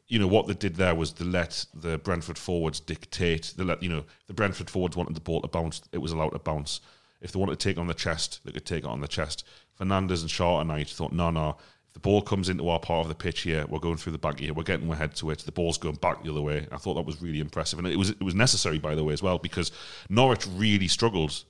[0.07, 3.53] You know what they did there was they let the Brentford forwards dictate.
[3.55, 5.81] They let you know the Brentford forwards wanted the ball to bounce.
[5.91, 6.81] It was allowed to bounce.
[7.21, 9.07] If they wanted to take it on the chest, they could take it on the
[9.07, 9.45] chest.
[9.75, 11.57] Fernandez and Schär tonight thought, no, no.
[11.87, 14.17] If the ball comes into our part of the pitch here, we're going through the
[14.17, 14.53] back here.
[14.53, 15.39] We're getting our head to it.
[15.39, 16.67] The ball's going back the other way.
[16.71, 19.13] I thought that was really impressive, and it was it was necessary, by the way,
[19.13, 19.71] as well, because
[20.09, 21.43] Norwich really struggled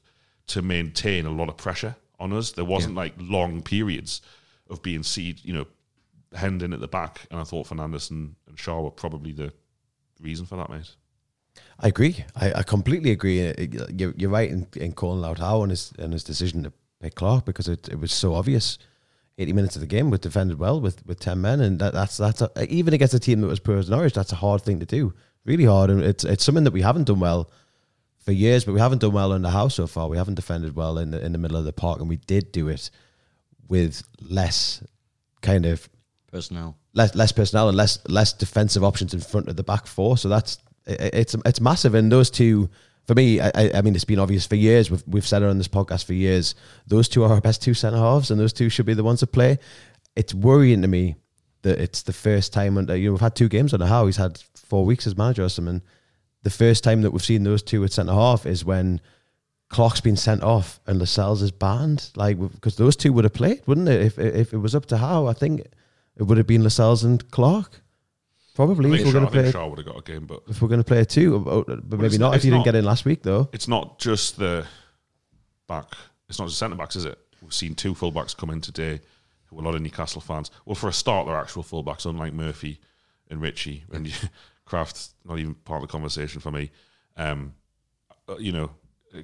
[0.47, 2.51] to maintain a lot of pressure on us.
[2.51, 4.21] There wasn't like long periods
[4.69, 5.67] of being seed, you know,
[6.33, 7.27] hemmed in at the back.
[7.29, 9.53] And I thought Fernandez and, and Schär were probably the
[10.19, 10.95] reason for that, mate.
[11.83, 12.23] I agree.
[12.35, 13.49] I, I completely agree.
[13.49, 13.53] Uh,
[13.89, 17.15] You're, you're right in, in calling out Howe and his and his decision to pick
[17.15, 18.77] Clark because it, it was so obvious.
[19.37, 22.17] Eighty minutes of the game was defended well with, with ten men, and that, that's
[22.17, 24.13] that's a, even against a team that was poor as Norwich.
[24.13, 25.13] That's a hard thing to do,
[25.45, 27.49] really hard, and it's it's something that we haven't done well
[28.19, 28.65] for years.
[28.65, 30.07] But we haven't done well in the house so far.
[30.07, 32.51] We haven't defended well in the in the middle of the park, and we did
[32.51, 32.91] do it
[33.67, 34.83] with less
[35.41, 35.89] kind of
[36.31, 36.77] Personnel.
[36.93, 40.17] less less personnel and less less defensive options in front of the back four.
[40.17, 40.59] So that's
[40.99, 41.93] it's it's massive.
[41.95, 42.69] And those two,
[43.07, 44.89] for me, I, I- mean, it's been obvious for years.
[44.91, 46.55] We've we've said it on this podcast for years.
[46.87, 49.19] Those two are our best two centre halves, and those two should be the ones
[49.21, 49.59] to play.
[50.15, 51.15] It's worrying to me
[51.63, 54.07] that it's the first time under uh, you know we've had two games under Howe
[54.07, 55.81] he's had four weeks as manager or something.
[56.43, 58.99] The first time that we've seen those two at centre half is when
[59.69, 62.09] Clark's been sent off and Lascelles is banned.
[62.15, 64.01] Like because those two would have played, wouldn't it?
[64.01, 65.61] If if it was up to Howe, I think
[66.17, 67.81] it would have been Lascelles and Clark.
[68.53, 69.43] Probably if we're Schär, going I to play.
[69.43, 71.39] think Schär would have got a game, but If we're going to play a two,
[71.39, 73.49] but but maybe it's- not if it's you didn't not- get in last week though.
[73.53, 74.65] it's not just the
[75.67, 75.85] back.
[76.29, 77.17] It's not just centre backs, is it?
[77.41, 78.99] We've seen two fullbacks come in today
[79.45, 80.51] who are a lot of Newcastle fans.
[80.65, 82.79] Well, for a start, they're actual fullbacks, unlike Murphy
[83.29, 83.83] and Ritchie.
[83.91, 84.13] And you,
[84.67, 86.71] Krafth, not even part of the conversation for me.
[87.17, 87.53] Um,
[88.29, 88.71] uh, you know,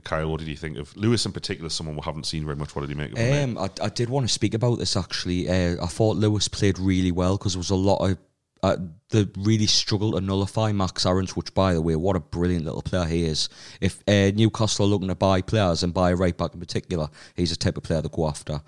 [0.04, 1.70] Kyle, what did you think of Lewis in particular?
[1.70, 2.76] Someone we haven't seen very much.
[2.76, 3.58] What did he make of him?
[3.58, 5.48] Um, I, I did want to speak about this actually.
[5.48, 8.18] Uh, I thought Lewis played really well because there was a lot of
[8.64, 8.78] uh,
[9.10, 12.82] the really struggled to nullify Max Aarons, which by the way, what a brilliant little
[12.82, 13.50] player he is.
[13.82, 17.10] If uh, Newcastle are looking to buy players and buy a right back in particular,
[17.36, 18.62] he's a type of player to go after.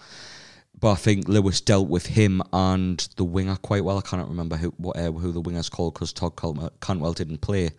[0.80, 3.98] But I think Lewis dealt with him and the winger quite well.
[3.98, 6.38] I cannot remember who what, uh, who the winger's called because Todd
[6.80, 7.72] Cantwell didn't play.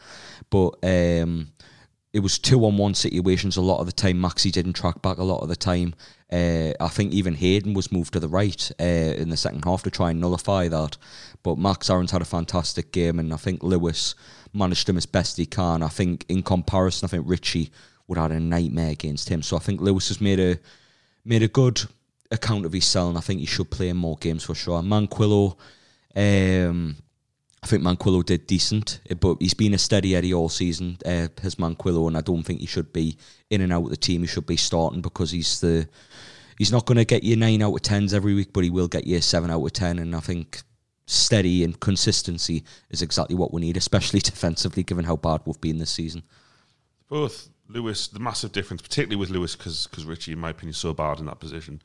[0.50, 1.52] But um,
[2.12, 4.16] it was two on one situations a lot of the time.
[4.16, 5.94] Maxi didn't track back a lot of the time.
[6.32, 9.82] Uh, I think even Hayden was moved to the right uh, in the second half
[9.84, 10.96] to try and nullify that.
[11.42, 14.14] But Max Aarons had a fantastic game, and I think Lewis
[14.52, 15.82] managed him as best he can.
[15.82, 17.70] I think in comparison, I think Ritchie
[18.06, 19.42] would have had a nightmare against him.
[19.42, 20.58] So I think Lewis has made a
[21.24, 21.82] made a good
[22.30, 24.82] account of his cell, and I think he should play in more games for sure.
[24.82, 25.56] Manquillo,
[26.16, 26.96] um,
[27.62, 30.98] I think Manquillo did decent, eh, but he's been a steady Eddie all season.
[31.04, 33.16] Uh, Manquillo, and I don't think he should be
[33.50, 34.22] in and out of the team.
[34.22, 35.86] He should be starting because he's the
[36.56, 38.88] he's not going to get you nine out of tens every week, but he will
[38.88, 39.98] get you a seven out of ten.
[39.98, 40.62] And I think
[41.06, 45.78] steady and consistency is exactly what we need, especially defensively, given how bad we've been
[45.78, 46.22] this season.
[47.08, 50.92] both Lewis, the massive difference, particularly with Lewis, because Ritchie, in my opinion, is so
[50.92, 51.82] bad in that position,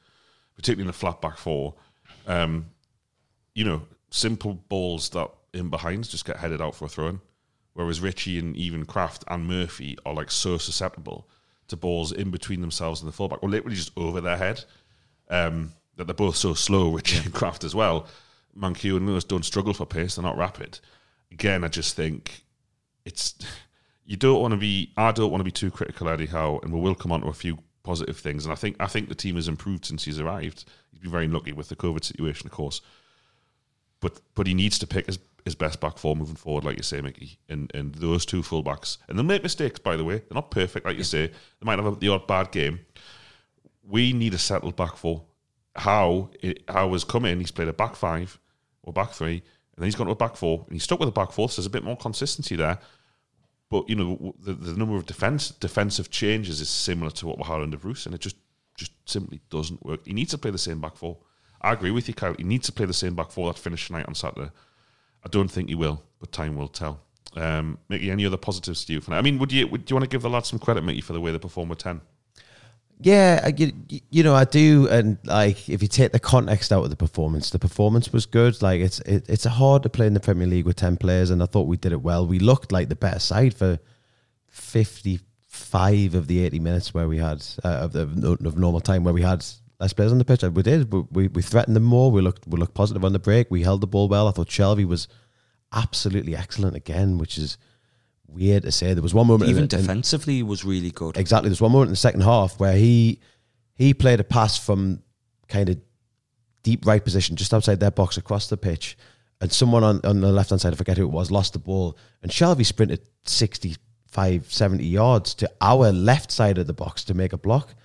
[0.55, 1.75] particularly in the flat back four.
[2.27, 2.67] Um,
[3.53, 7.21] you know, simple balls that in behind just get headed out for a throw in,
[7.73, 11.27] whereas Ritchie and even Krafth and Murphy are like so susceptible
[11.67, 14.63] to balls in between themselves and the fullback, or literally just over their head.
[15.29, 18.07] Um, that they're both so slow, Ritchie and Krafth as well.
[18.55, 20.79] Manquillo and Lewis don't struggle for pace; they're not rapid.
[21.31, 22.43] Again, I just think
[23.05, 23.35] it's
[24.05, 24.91] you don't want to be.
[24.97, 27.27] I don't want to be too critical, Eddie Howe, and we will come on to
[27.27, 28.45] a few positive things.
[28.45, 30.65] And I think I think the team has improved since he's arrived.
[30.91, 32.81] He's been very lucky with the COVID situation, of course,
[33.99, 36.83] but but he needs to pick his, his best back four moving forward, like you
[36.83, 37.39] say, Mickey.
[37.47, 40.17] And and those two fullbacks, and they'll make mistakes, by the way.
[40.17, 41.27] They're not perfect, like you say.
[41.27, 42.79] They might have a, the odd bad game.
[43.87, 45.23] We need a settled back four.
[45.75, 47.39] How it, how has come in?
[47.39, 48.39] He's played a back five
[48.83, 49.43] or back three, and
[49.77, 51.47] then he's gone to a back four, and he's stuck with a back four.
[51.49, 52.79] So there's a bit more consistency there.
[53.69, 57.43] but you know the, the number of defense defensive changes is similar to what we
[57.43, 58.37] had under Bruce, and it just
[58.75, 60.05] just simply doesn't work.
[60.05, 61.17] He needs to play the same back four.
[61.61, 62.35] I agree with you, Kyle.
[62.37, 64.51] He needs to play the same back four that finished tonight on Saturday.
[65.25, 67.01] I don't think he will, but time will tell.
[67.35, 69.01] Um, Mickey, any other positives to you?
[69.01, 69.17] For now?
[69.17, 71.01] I mean, would you would, do you want to give the lads some credit, Mickey,
[71.01, 72.01] for the way they performed with ten?
[73.01, 73.73] Yeah, you,
[74.09, 77.49] you know I do, and like if you take the context out of the performance,
[77.49, 78.61] the performance was good.
[78.61, 81.43] Like it's it, it's hard to play in the Premier League with ten players, and
[81.43, 82.25] I thought we did it well.
[82.25, 83.79] We looked like the better side for
[84.47, 89.03] fifty five of the eighty minutes where we had uh, of the of normal time
[89.03, 89.45] where we had
[89.79, 90.43] less players on the pitch.
[90.43, 90.91] We did.
[91.13, 92.11] We we threatened them more.
[92.11, 93.49] We looked we looked positive on the break.
[93.51, 94.27] We held the ball well.
[94.27, 95.07] I thought Shelvey was
[95.73, 97.57] absolutely excellent again, which is
[98.27, 98.93] weird to say.
[98.93, 101.17] There was one moment Even in- in- defensively, he was really good.
[101.17, 101.49] Exactly.
[101.49, 103.19] There's one moment in the second half where he
[103.75, 105.01] he played a pass from
[105.47, 105.77] kind of
[106.63, 108.97] deep right position, just outside their box across the pitch,
[109.41, 111.59] and someone on, on the left hand side, I forget who it was, lost the
[111.59, 117.13] ball, and Shelvey sprinted 65, 70 yards to our left side of the box to
[117.13, 117.75] make a block,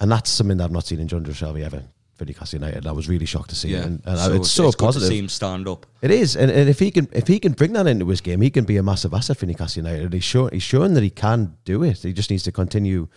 [0.00, 1.82] and that's something that I've not seen in Jonjo Shelvey ever
[2.14, 2.86] for Newcastle United.
[2.86, 5.08] I was really shocked to see it, and, and So it's so good positive.
[5.08, 5.86] to see him stand up.
[6.02, 8.40] It is, and, and if he can if he can bring that into his game,
[8.40, 10.12] he can be a massive asset for Newcastle United.
[10.12, 11.98] He's shown he's shown that he can do it.
[11.98, 13.08] He just needs to continue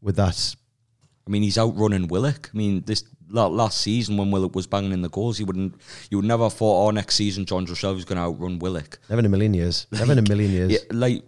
[0.00, 0.54] with that.
[1.26, 2.50] I mean, he's outrunning Willock.
[2.52, 5.74] I mean, this last season when Willock was banging in the goals, you wouldn't,
[6.10, 8.98] you would never have thought, oh, next season Jonjo Shelvey's going to outrun Willock.
[9.08, 9.86] Never in a million years.
[9.92, 10.72] Never in a million years.
[10.72, 11.22] Yeah, like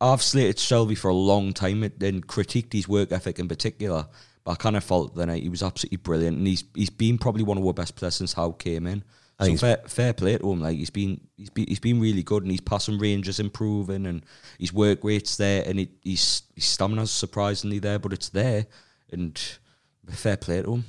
[0.00, 4.06] I've slated Shelvey for a long time and critiqued his work ethic in particular.
[4.46, 7.42] But I kind of felt that he was absolutely brilliant, and he's he's been probably
[7.42, 9.02] one of our best players since Howe came in.
[9.40, 10.60] I So fair, fair play to him.
[10.60, 14.06] Like he's been he's been he's been really good, and he's passing range is improving,
[14.06, 14.24] and
[14.60, 18.66] his work rate's there, and it, his his stamina's surprisingly there, but it's there,
[19.10, 19.58] and
[20.10, 20.84] fair play to him.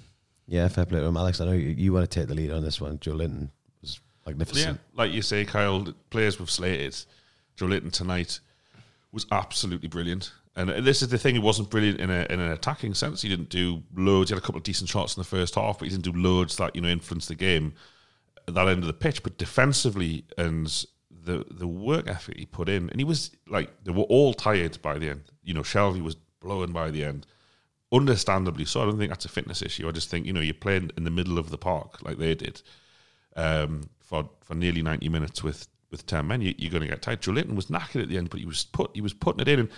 [0.46, 1.18] Yeah, fair play to him.
[1.18, 3.00] Alex, I know you, you want to take the lead on this one.
[3.00, 3.50] Joelinton
[3.82, 4.60] was magnificent.
[4.60, 4.98] Yeah, magnificent.
[4.98, 6.96] like you say, Kyle, the players we've slated,
[7.58, 8.40] Joelinton tonight
[9.12, 10.32] was absolutely brilliant.
[10.58, 13.22] And this is the thing; he wasn't brilliant in, a, in an attacking sense.
[13.22, 14.30] He didn't do loads.
[14.30, 16.20] He had a couple of decent shots in the first half, but he didn't do
[16.20, 17.74] loads that you know influenced the game
[18.48, 19.22] at that end of the pitch.
[19.22, 20.68] But defensively and
[21.12, 24.82] the the work effort he put in, and he was like they were all tired
[24.82, 25.24] by the end.
[25.44, 27.28] You know, Shelvey was blowing by the end,
[27.94, 28.82] understandably so.
[28.82, 29.88] I don't think that's a fitness issue.
[29.88, 32.34] I just think you know you're playing in the middle of the park like they
[32.34, 32.64] did
[33.36, 37.02] um, for for nearly ninety minutes with with ten men, you, you're going to get
[37.02, 37.22] tired.
[37.22, 39.60] Joelinton was knackered at the end, but he was put he was putting it in,
[39.60, 39.70] and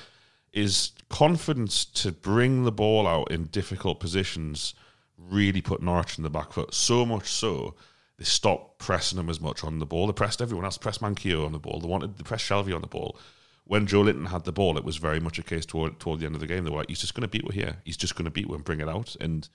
[0.52, 4.74] his confidence to bring the ball out in difficult positions
[5.18, 6.74] really put Norwich in the back foot.
[6.74, 7.76] So much so
[8.18, 10.08] they stopped pressing him as much on the ball.
[10.08, 11.80] They pressed everyone else, pressed Manquillo on the ball.
[11.80, 13.18] They wanted to press Shelvey on the ball.
[13.66, 16.36] When Joelinton had the ball, it was very much a case toward toward the end
[16.36, 16.64] of the game.
[16.64, 17.78] They were like, he's just going to beat her here.
[17.86, 19.16] He's just going to beat her and bring it out.
[19.22, 19.48] And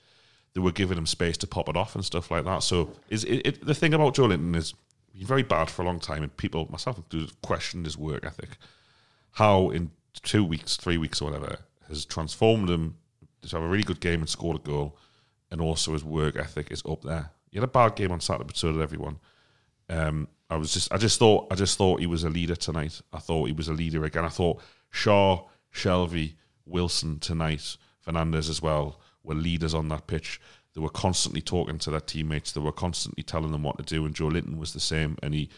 [0.54, 2.62] they were giving him space to pop it off and stuff like that.
[2.62, 4.74] So is it, it, the thing about Joelinton is
[5.12, 8.57] he's very bad for a long time, and people, myself included, questioned his work ethic.
[9.33, 9.90] How in
[10.22, 12.96] two weeks, three weeks, or whatever, has transformed him
[13.42, 14.96] to have a really good game and scored a goal,
[15.50, 17.31] and also his work ethic is up there.
[17.50, 19.18] He had a bad game on Saturday, but so did everyone.
[19.88, 23.00] Um, I was just, I just thought, I just thought he was a leader tonight.
[23.12, 24.24] I thought he was a leader again.
[24.24, 26.35] I thought Shaw, Shelvey,
[26.66, 30.40] Wilson tonight, Fernandez as well were leaders on that pitch.
[30.74, 32.53] They were constantly talking to their teammates.
[32.53, 34.05] They were constantly telling them what to do.
[34.05, 35.16] And Joelinton was the same.
[35.22, 35.48] And he,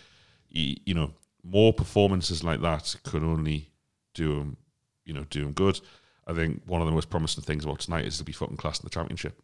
[0.48, 3.70] he you know, more performances like that could only
[4.16, 4.56] do him,
[5.04, 5.80] you know, do him good.
[6.26, 8.80] I think one of the most promising things about tonight is to be fucking class
[8.80, 9.40] in the championship.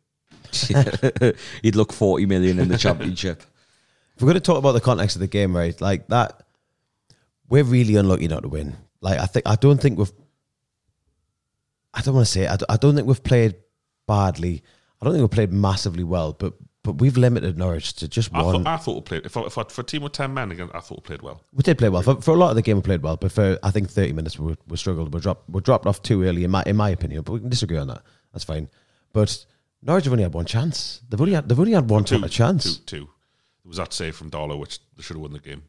[1.63, 3.43] He'd look forty million in the championship.
[4.17, 5.79] If we're going to talk about the context of the game, right?
[5.81, 6.43] Like that,
[7.49, 8.77] we're really unlucky not to win.
[9.01, 10.13] Like I think, I don't think we've.
[11.95, 12.45] I don't want to say.
[12.45, 13.57] It, I don't, I don't think we've played
[14.07, 14.63] badly.
[15.01, 18.43] I don't think we've played massively well, but but we've limited Norwich to just I
[18.43, 18.65] one.
[18.65, 20.51] thought, I thought we played, if I, if I, for a team with 10 men
[20.51, 21.43] again, I thought we played well.
[21.53, 22.77] we did play well for, for a lot of the game.
[22.77, 25.15] We played well, but for I think thirty minutes we, we struggled.
[25.15, 27.23] We dropped we dropped off too early in my in my opinion.
[27.23, 28.03] But we can disagree on that.
[28.33, 28.69] That's fine.
[29.13, 29.45] But
[29.83, 31.03] Norwich have only had one chance.
[31.09, 32.79] They've only had they've only had one Two, chance.
[32.79, 33.05] Two, two.
[33.65, 35.63] There was that save from Darlow, which they should have won the game.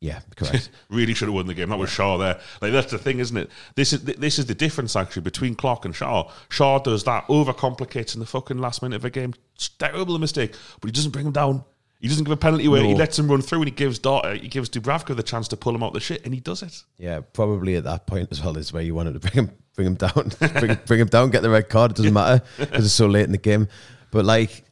[0.00, 0.70] Yeah, correct.
[0.88, 1.68] really should have won the game.
[1.68, 2.40] That was Shaw there.
[2.62, 3.50] Like that's the thing, isn't it?
[3.74, 6.30] This is this is the difference actually between Clark and Shaw.
[6.48, 9.34] Shaw does that, overcomplicates in the fucking last minute of a game.
[9.54, 11.64] It's terrible mistake, but he doesn't bring him down.
[12.00, 12.86] He doesn't give a penalty away.
[12.86, 15.56] He lets him run through, and he gives uh, he gives Dubravka the chance to
[15.58, 16.82] pull him out the shit, and he does it.
[16.96, 19.86] Yeah, probably at that point as well is where you wanted to bring him, bring
[19.86, 21.90] him down, bring, bring him down, get the red card.
[21.90, 23.68] It doesn't matter because it's so late in the game.
[24.10, 24.64] But like,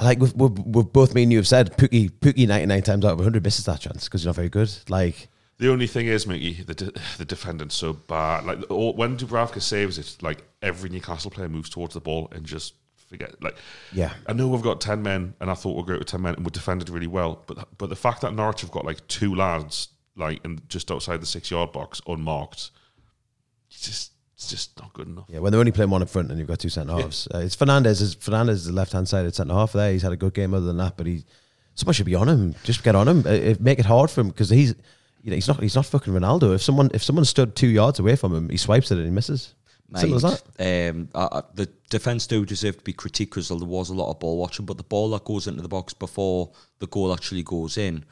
[0.00, 3.04] like we've, we've, we've both me and you have said, Pukki, Pukki, ninety nine times
[3.04, 4.70] out of hundred misses that chance because he's not very good.
[4.88, 5.28] Like,
[5.58, 8.44] The only thing is, Mickey, the de- the defendant's so bad.
[8.46, 12.28] Like all, oh, when Dubravka saves it, like every Newcastle player moves towards the ball
[12.32, 12.74] and just
[13.08, 13.42] forget.
[13.42, 13.56] Like,
[13.92, 14.12] Yeah.
[14.26, 16.44] I know we've got ten men, and I thought we're great with ten men, and
[16.44, 17.42] we defended really well.
[17.46, 21.20] But but the fact that Norwich have got like two lads like and just outside
[21.20, 22.70] the six yard box, unmarked.
[23.70, 25.26] Just it's just not good enough.
[25.28, 27.28] Yeah, when they're only playing one up front and you've got two centre halves.
[27.34, 28.00] Uh, it's Fernandez.
[28.00, 29.92] Is Fernandez is the left hand side sided centre half there?
[29.92, 31.24] He's had a good game other than that, but he
[31.74, 32.54] someone should be on him.
[32.64, 33.26] Just get on him.
[33.26, 34.74] Uh, if- make it hard for him because he's
[35.22, 36.54] you know he's not he's not fucking Ronaldo.
[36.54, 39.10] If someone if someone stood two yards away from him, he swipes it and he
[39.10, 39.54] misses.
[39.94, 40.90] Simple as that.
[40.90, 44.10] Um, uh, uh, the defence do deserve to be critiqued because there was a lot
[44.10, 47.42] of ball watching, but the ball that goes into the box before the goal actually
[47.42, 48.04] goes in,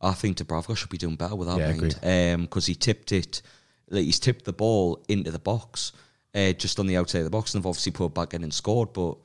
[0.00, 2.42] I think Dubravka should be doing better with that Yeah, mind.
[2.48, 3.42] Because he tipped it,
[3.90, 5.92] like he's tipped the ball into the box,
[6.34, 8.42] uh, just on the outside of the box, and they've obviously put it back in
[8.42, 9.16] and scored, but.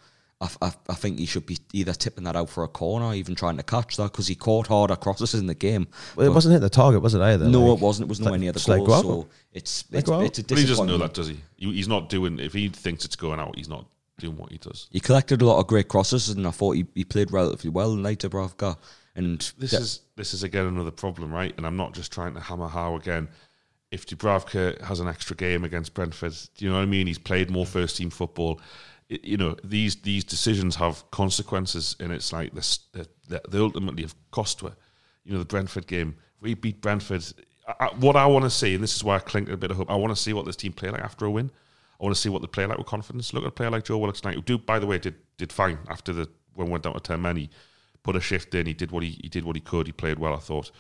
[0.44, 3.14] I, I, I think he should be either tipping that out for a corner, or
[3.14, 5.88] even trying to catch that because he caught harder crosses in the game.
[6.16, 7.48] Well, it wasn't hit the target, was it either?
[7.48, 8.08] no, Like, it wasn't.
[8.08, 8.88] It was nowhere near the just let goal.
[8.88, 10.24] go so it's it's, go out.
[10.24, 11.38] it's a But he doesn't know that, does he?
[11.58, 11.72] he?
[11.74, 12.40] He's not doing.
[12.40, 13.86] If he thinks it's going out, he's not
[14.18, 14.88] doing what he does.
[14.90, 17.94] He collected a lot of great crosses, and I thought he, he played relatively well
[17.94, 18.78] in later Dubravka.
[19.16, 21.54] And This is this is again another problem, right?
[21.58, 23.28] And I'm not just trying to hammer Howe again.
[23.92, 27.08] If Dubravka has an extra game against Brentford, do you know what I mean?
[27.08, 28.62] He's played more first team football.
[29.10, 32.80] It- you know these these decisions have consequences, and it's like this.
[33.28, 34.74] They, ultimately have cost her.
[35.26, 36.16] You know the Brentford game.
[36.38, 37.24] If we beat Brentford.
[37.68, 39.58] I, I- what I want to see, and this is why I cling to a
[39.58, 39.92] bit of hope.
[39.92, 41.52] I want to see what this team play like after a win.
[42.00, 43.34] I want to see what they play like with confidence.
[43.34, 45.52] Look at a player like Joe Willock tonight, who do, by the way, did did
[45.52, 47.36] fine after the when we went down to ten men.
[47.36, 47.50] He
[48.04, 48.66] put a shift in.
[48.66, 49.86] He did what he he did what he could.
[49.88, 50.72] He played well, I thought.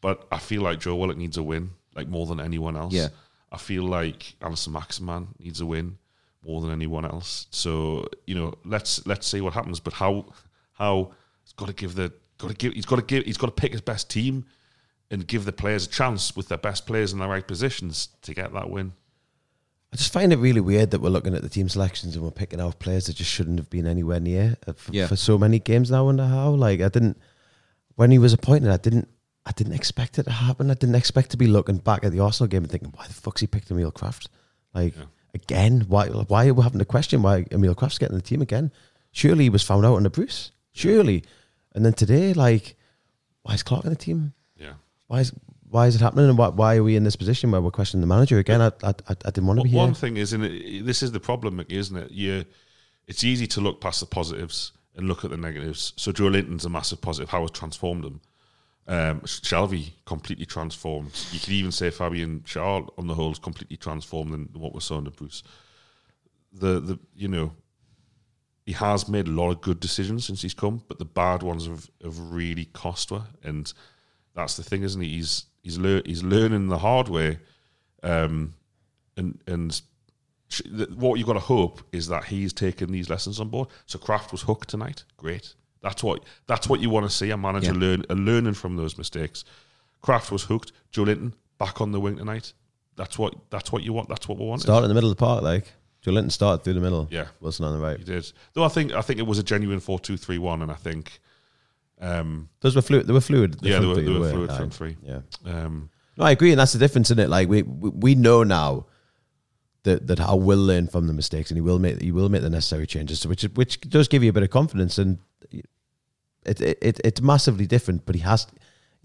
[0.00, 2.92] But I feel like Joe Willock needs a win, like more than anyone else.
[2.94, 3.08] Yeah.
[3.52, 5.98] I feel like Allan Saint-Maximin needs a win
[6.44, 7.46] more than anyone else.
[7.50, 9.80] So you know, let's let's see what happens.
[9.80, 10.26] But how
[10.72, 11.12] how
[11.42, 13.60] he's got to give the got to give he's got to give he's got to
[13.60, 14.44] pick his best team
[15.10, 18.32] and give the players a chance with their best players in the right positions to
[18.32, 18.92] get that win.
[19.92, 22.30] I just find it really weird that we're looking at the team selections and we're
[22.30, 25.08] picking out players that just shouldn't have been anywhere near uh, for, Yeah.
[25.08, 25.98] for so many games now.
[25.98, 26.50] I wonder how.
[26.50, 27.18] Like I didn't
[27.96, 29.08] when he was appointed, I didn't
[29.46, 30.70] I didn't expect it to happen.
[30.70, 33.14] I didn't expect to be looking back at the Arsenal game and thinking, why the
[33.14, 34.26] fuck's he picked Emil Krafth?
[34.74, 34.94] Like
[35.34, 38.70] again, why why are we having to question why Emil Krafth's getting the team again?
[39.12, 40.52] Surely he was found out under Bruce.
[40.72, 41.24] Surely.
[41.74, 42.76] And then today, like,
[43.42, 44.34] why is Clark in the team?
[44.56, 44.74] Yeah.
[45.06, 45.32] Why is
[45.68, 46.28] why is it happening?
[46.28, 48.60] And why, why are we in this position where we're questioning the manager again?
[48.60, 49.94] I I, I, didn't want to be One here.
[49.94, 52.10] thing is, in it, this is the problem, Mickey, isn't it?
[52.10, 52.44] You,
[53.06, 55.92] it's easy to look past the positives and look at the negatives.
[55.96, 57.30] So Joelinton's a massive positive.
[57.30, 58.20] Howe has transformed him?
[58.90, 61.12] Um, Shelvey completely transformed.
[61.30, 64.80] You could even say Fabian Schär on the whole is completely transformed than what we
[64.80, 65.44] saw under Bruce.
[66.52, 67.52] The the you know
[68.66, 71.66] he has made a lot of good decisions since he's come, but the bad ones
[71.66, 73.72] have, have really cost her, and
[74.34, 75.10] that's the thing, isn't he?
[75.10, 77.38] He's he's lear- he's learning the hard way,
[78.02, 78.54] um,
[79.16, 79.80] and and
[80.96, 83.68] what you've got to hope is that he's taken these lessons on board.
[83.86, 85.04] So Krafth was hooked tonight.
[85.16, 85.54] Great.
[85.82, 87.78] That's what that's what you want to see a manager Yeah.
[87.80, 89.44] learn uh, learning from those mistakes.
[90.02, 90.72] Krafth was hooked.
[90.92, 92.52] Joelinton back on the wing tonight.
[92.96, 94.08] That's what that's what you want.
[94.08, 94.62] That's what we want.
[94.62, 95.72] Start in the middle of the park, like
[96.04, 97.08] Joelinton started through the middle.
[97.10, 97.26] Yeah.
[97.40, 97.98] Wilson on the right.
[97.98, 98.30] He did.
[98.54, 100.74] Though I think I think it was a genuine four two three one, and I
[100.76, 101.20] think
[102.00, 103.06] um, Those were fluid.
[103.06, 103.60] They were fluid.
[103.60, 104.96] the yeah, they were, they were fluid front three.
[105.02, 105.20] Yeah.
[105.44, 107.28] Um, No, I agree, and that's the difference in it.
[107.28, 108.86] Like we we know now
[109.84, 112.42] that that Howe will learn from the mistakes, and he will make he will make
[112.42, 115.18] the necessary changes, which which does give you a bit of confidence, and
[116.44, 118.06] it it, it it's massively different.
[118.06, 118.46] But he has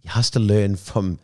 [0.02, 1.20] he has to learn from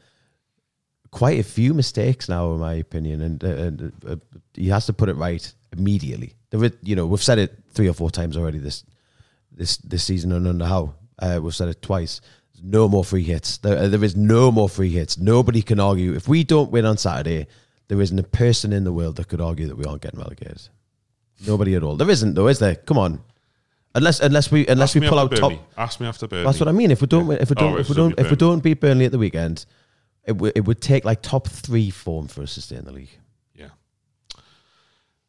[1.11, 4.15] quite a few mistakes now, in my opinion, and, and uh,
[4.53, 6.33] he has to put it right immediately.
[6.49, 8.83] There, is- you know, we've said it three or four times already this
[9.51, 12.21] this this season and under Howe uh, we've said it twice.
[12.63, 13.57] No more free hits.
[13.57, 15.17] There, there is no more free hits.
[15.17, 17.47] Nobody can argue if we don't win on Saturday.
[17.91, 20.61] There isn't a person in the world that could argue that we aren't getting relegated.
[21.45, 21.97] Nobody at all.
[21.97, 22.75] There isn't though, is there?
[22.75, 23.21] Come on.
[23.93, 25.49] Unless unless we unless ask we me pull after out top.
[25.51, 25.65] Burnley.
[25.75, 26.45] Ask me after Burnley.
[26.45, 26.89] That's what I mean.
[26.91, 28.35] If we don't, if we Oh, don't, right, if we don't, it'll be if we
[28.37, 28.53] Burnley.
[28.53, 29.65] don't beat Burnley at the weekend,
[30.23, 32.93] it would it would take like top three form for us to stay in the
[32.93, 33.09] league.
[33.55, 33.71] Yeah.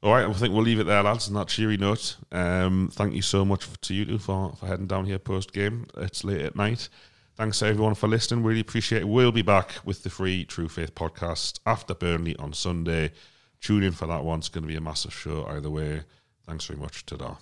[0.04, 2.16] All right, I think we'll leave it there, lads, on that cheery note.
[2.30, 5.86] Um, thank you so much to you two for, for heading down here post game.
[5.96, 6.88] It's late at night.
[7.34, 8.44] Thanks to everyone for listening.
[8.44, 9.08] Really appreciate it.
[9.08, 13.12] We'll be back with the free True Faith podcast after Burnley on Sunday.
[13.60, 14.40] Tune in for that one.
[14.40, 16.02] It's going to be a massive show either way.
[16.46, 17.06] Thanks very much.
[17.06, 17.36] Ta-da.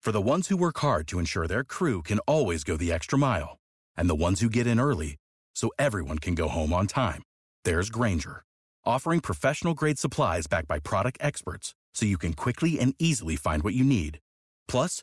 [0.00, 3.18] For the ones who work hard to ensure their crew can always go the extra
[3.18, 3.58] mile,
[3.96, 5.16] and the ones who get in early
[5.56, 7.22] so everyone can go home on time,
[7.64, 8.44] there's Grainger,
[8.84, 13.64] offering professional grade supplies backed by product experts so you can quickly and easily find
[13.64, 14.20] what you need.
[14.68, 15.02] Plus,